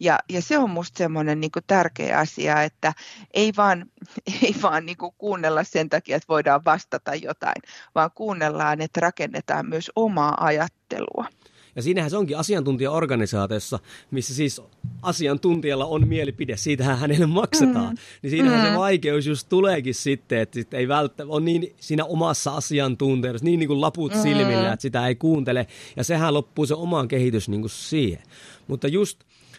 [0.00, 2.92] Ja, ja se on musta semmoinen niin tärkeä asia, että
[3.34, 3.86] ei vaan,
[4.42, 7.62] ei vaan niin kuunnella sen takia, että voidaan vastata jotain,
[7.94, 11.28] vaan kuunnellaan, että rakennetaan myös omaa ajattelua.
[11.76, 13.78] Ja siinähän se onkin asiantuntijaorganisaatiossa,
[14.10, 14.62] missä siis
[15.02, 17.94] asiantuntijalla on mielipide, siitähän hänelle maksetaan.
[17.94, 17.98] Mm.
[18.22, 18.72] Niin siinähän mm.
[18.72, 23.58] se vaikeus just tuleekin sitten, että sit ei välttämättä on niin siinä omassa asiantuntijuudessa, niin,
[23.58, 24.20] niin kuin laput mm.
[24.20, 25.66] silmillä, että sitä ei kuuntele.
[25.96, 28.22] Ja sehän loppuu se oman kehitys niin kuin siihen.
[28.66, 29.18] Mutta just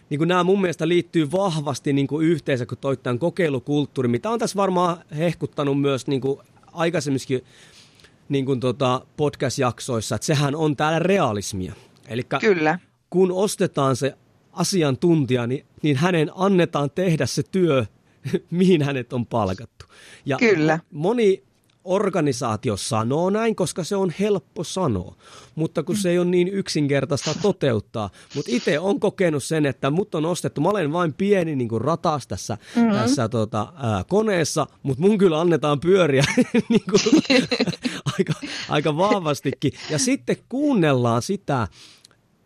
[0.10, 4.30] niin kuin nämä mun mielestä liittyy vahvasti niin kuin yhteensä, kun toi tämän kokeilukulttuuri, mitä
[4.30, 6.40] on tässä varmaan hehkuttanut myös niin kuin
[6.74, 7.44] aikaisemminkin
[8.30, 11.74] niin kuin tota podcast-jaksoissa, että sehän on täällä realismia.
[12.10, 12.80] Eli Kyllä.
[13.10, 14.14] kun ostetaan se
[14.52, 17.86] asiantuntija, niin, niin hänen annetaan tehdä se työ,
[18.52, 19.86] mihin hänet on palkattu.
[20.26, 20.80] Ja Kyllä.
[20.92, 21.44] moni
[21.84, 25.16] organisaatio sanoo näin, koska se on helppo sanoa,
[25.56, 28.10] mutta kun se ei ole niin yksinkertaista toteuttaa.
[28.36, 31.82] Mutta itse on kokenut sen, että mut on ostettu, mä olen vain pieni niin kuin
[31.82, 32.92] ratas tässä, mm-hmm.
[32.92, 36.24] tässä tota, ää, koneessa, mutta mun kyllä annetaan pyöriä
[36.70, 37.24] niin kuin,
[38.18, 38.34] aika,
[38.70, 39.72] aika vahvastikin.
[39.90, 41.68] Ja sitten kuunnellaan sitä,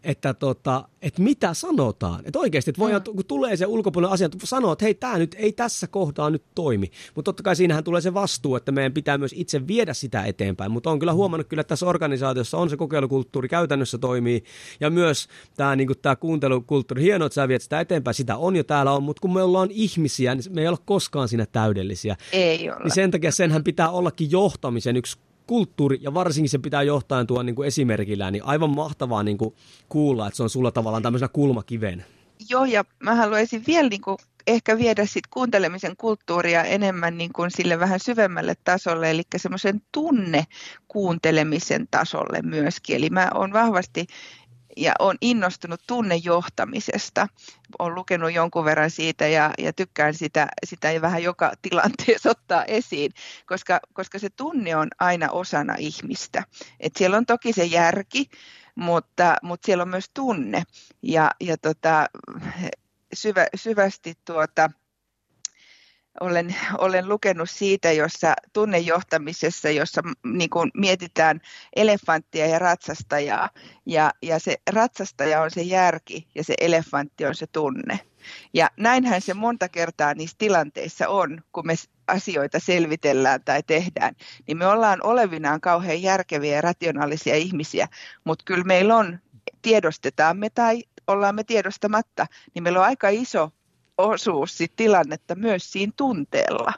[0.03, 2.21] että, tota, että mitä sanotaan.
[2.25, 3.15] Että oikeasti, että voidaan, mm.
[3.15, 6.91] kun tulee se ulkopuolinen asia, sanoa, että hei, tämä nyt ei tässä kohtaa nyt toimi.
[7.15, 10.71] Mutta totta kai siinähän tulee se vastuu, että meidän pitää myös itse viedä sitä eteenpäin.
[10.71, 14.43] Mutta on kyllä huomannut kyllä, että tässä organisaatiossa on se kokeilukulttuuri käytännössä toimii.
[14.79, 18.63] Ja myös tämä, niin tämä kuuntelukulttuuri, hienoa, että sä viet sitä eteenpäin, sitä on jo
[18.63, 22.15] täällä on, mutta kun me ollaan ihmisiä, niin me ei ole koskaan siinä täydellisiä.
[22.31, 22.79] Ei ole.
[22.83, 27.45] Niin sen takia senhän pitää ollakin johtamisen yksi kulttuuri, ja varsinkin se pitää johtajan tuon
[27.45, 29.55] niin kuin esimerkillä, niin aivan mahtavaa niin kuin
[29.89, 32.05] kuulla, että se on sulla tavallaan tämmöisenä kulmakiven.
[32.49, 34.17] Joo, ja mä haluaisin vielä niin kuin
[34.47, 40.43] ehkä viedä sit kuuntelemisen kulttuuria enemmän niin kuin sille vähän syvemmälle tasolle, eli semmoisen tunne
[40.87, 42.95] kuuntelemisen tasolle myöskin.
[42.95, 44.05] Eli mä oon vahvasti
[44.77, 47.27] ja olen innostunut tunnejohtamisesta.
[47.79, 52.65] Olen lukenut jonkun verran siitä ja, ja tykkään sitä, sitä ja vähän joka tilanteessa ottaa
[52.65, 53.11] esiin,
[53.45, 56.43] koska, koska se tunne on aina osana ihmistä.
[56.79, 58.29] Et siellä on toki se järki,
[58.75, 60.63] mutta, mutta siellä on myös tunne
[61.01, 62.05] ja, ja tota,
[63.13, 64.69] syvä, syvästi tuota,
[66.19, 71.41] olen, olen lukenut siitä, jossa tunnejohtamisessa, jossa niin kuin mietitään
[71.75, 73.49] elefanttia ja ratsastajaa.
[73.85, 77.99] Ja, ja se ratsastaja on se järki ja se elefantti on se tunne.
[78.53, 81.75] Ja näinhän se monta kertaa niissä tilanteissa on, kun me
[82.07, 84.15] asioita selvitellään tai tehdään,
[84.47, 87.87] niin me ollaan olevinaan kauhean järkeviä ja rationaalisia ihmisiä,
[88.23, 89.19] mutta kyllä meillä on,
[89.61, 93.51] tiedostetaan me tai ollaan me tiedostamatta, niin meillä on aika iso
[93.97, 96.73] osuus sit tilannetta myös siinä tunteella.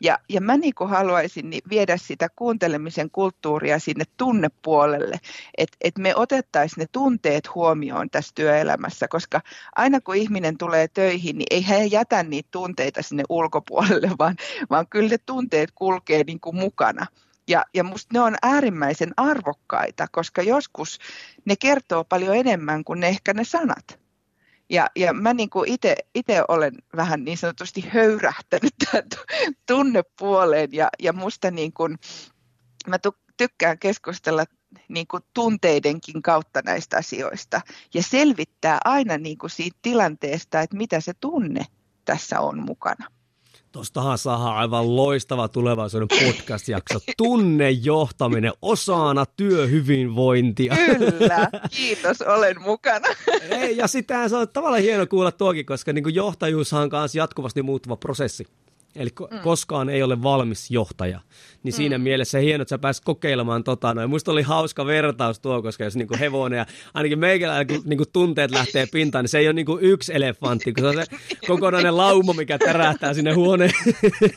[0.00, 5.20] Ja, ja mä niin haluaisin niin viedä sitä kuuntelemisen kulttuuria sinne tunnepuolelle,
[5.58, 9.40] että et me otettaisiin ne tunteet huomioon tässä työelämässä, koska
[9.76, 14.36] aina kun ihminen tulee töihin, niin ei hän jätä niitä tunteita sinne ulkopuolelle, vaan,
[14.70, 17.06] vaan kyllä ne tunteet kulkee niin kuin mukana.
[17.48, 20.98] Ja, ja musta ne on äärimmäisen arvokkaita, koska joskus
[21.44, 24.05] ne kertoo paljon enemmän kuin ne ehkä ne sanat.
[24.70, 25.50] Ja, ja mä niin
[26.14, 29.04] itse olen vähän niin sanotusti höyrähtänyt tähän
[29.66, 31.98] tunnepuoleen ja, ja musta niin kuin,
[32.86, 32.96] mä
[33.36, 34.44] tykkään keskustella
[34.88, 37.60] niin kuin tunteidenkin kautta näistä asioista
[37.94, 41.66] ja selvittää aina niin kuin siitä tilanteesta, että mitä se tunne
[42.04, 43.15] tässä on mukana.
[43.76, 46.98] Tuostahan saa aivan loistava tulevaisuuden podcast-jakso.
[47.16, 50.76] Tunnejohtaminen osana työhyvinvointia.
[50.76, 53.08] Kyllä, kiitos, olen mukana.
[53.50, 57.62] Ei, ja sitähän se on tavallaan hieno kuulla tuokin, koska niin johtajuushan on myös jatkuvasti
[57.62, 58.46] muuttuva prosessi.
[58.96, 59.38] Eli mm.
[59.38, 61.20] koskaan ei ole valmis johtaja.
[61.62, 61.76] Niin mm.
[61.76, 64.10] siinä mielessä hieno, että sä pääsit kokeilemaan tota noin.
[64.10, 68.50] Musta oli hauska vertaus tuo, koska jos niinku hevonen ja ainakin meikäläinen, kun niinku tunteet
[68.50, 71.16] lähtee pintaan, niin se ei ole niinku yksi elefantti, kun se on se
[71.46, 73.70] kokonainen lauma, mikä tärähtää sinne huoneen.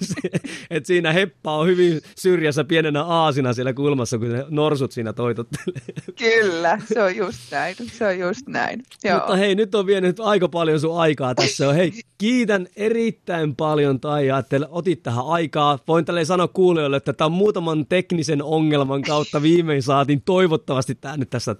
[0.69, 5.81] että siinä heppa on hyvin syrjässä pienenä aasina siellä kulmassa, kun ne norsut siinä toitottelee.
[6.17, 7.75] Kyllä, se on just näin.
[7.91, 8.83] Se on just näin.
[9.03, 9.17] Joo.
[9.17, 11.73] Mutta hei, nyt on vienyt aika paljon sun aikaa tässä.
[11.73, 15.79] Hei, kiitän erittäin paljon Taija, että otit tähän aikaa.
[15.87, 21.17] Voin tälle sanoa kuulijoille, että tämä on muutaman teknisen ongelman kautta viimein saatiin toivottavasti tämä
[21.17, 21.55] nyt tässä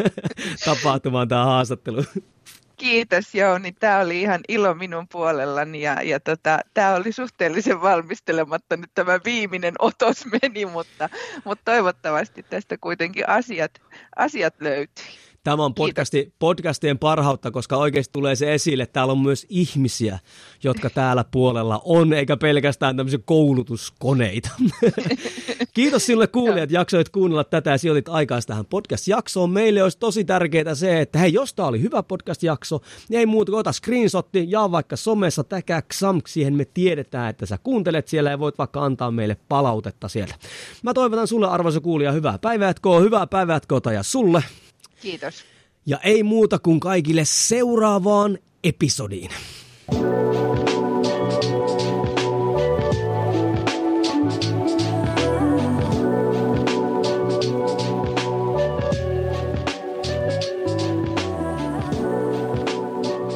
[0.64, 2.04] tapahtumaan tämä haastattelu.
[2.76, 8.76] Kiitos Jouni, tämä oli ihan ilo minun puolellani ja, ja tota, tämä oli suhteellisen valmistelematta
[8.76, 11.08] nyt tämä viimeinen otos meni, mutta,
[11.44, 13.82] mutta toivottavasti tästä kuitenkin asiat,
[14.16, 15.23] asiat löytyy.
[15.44, 20.18] Tämä on podcasti, podcastien parhautta, koska oikeasti tulee se esille, että täällä on myös ihmisiä,
[20.62, 24.50] jotka täällä puolella on, eikä pelkästään tämmöisiä koulutuskoneita.
[25.74, 29.50] Kiitos sinulle kuulijat, että jaksoit kuunnella tätä ja sijoitit aikaa tähän podcast-jaksoon.
[29.50, 33.52] Meille olisi tosi tärkeää se, että hei, jos tämä oli hyvä podcast-jakso, niin ei muuta
[33.52, 38.30] kuin ota screenshotti, ja vaikka somessa täkää XAMK, siihen me tiedetään, että sä kuuntelet siellä
[38.30, 40.34] ja voit vaikka antaa meille palautetta sieltä.
[40.82, 44.42] Mä toivotan sulle arvoisa kuulija hyvää päiväätkoa, hyvää päiväätkoa ja sulle.
[45.04, 45.44] Kiitos.
[45.86, 49.30] Ja ei muuta kuin kaikille seuraavaan episodiin.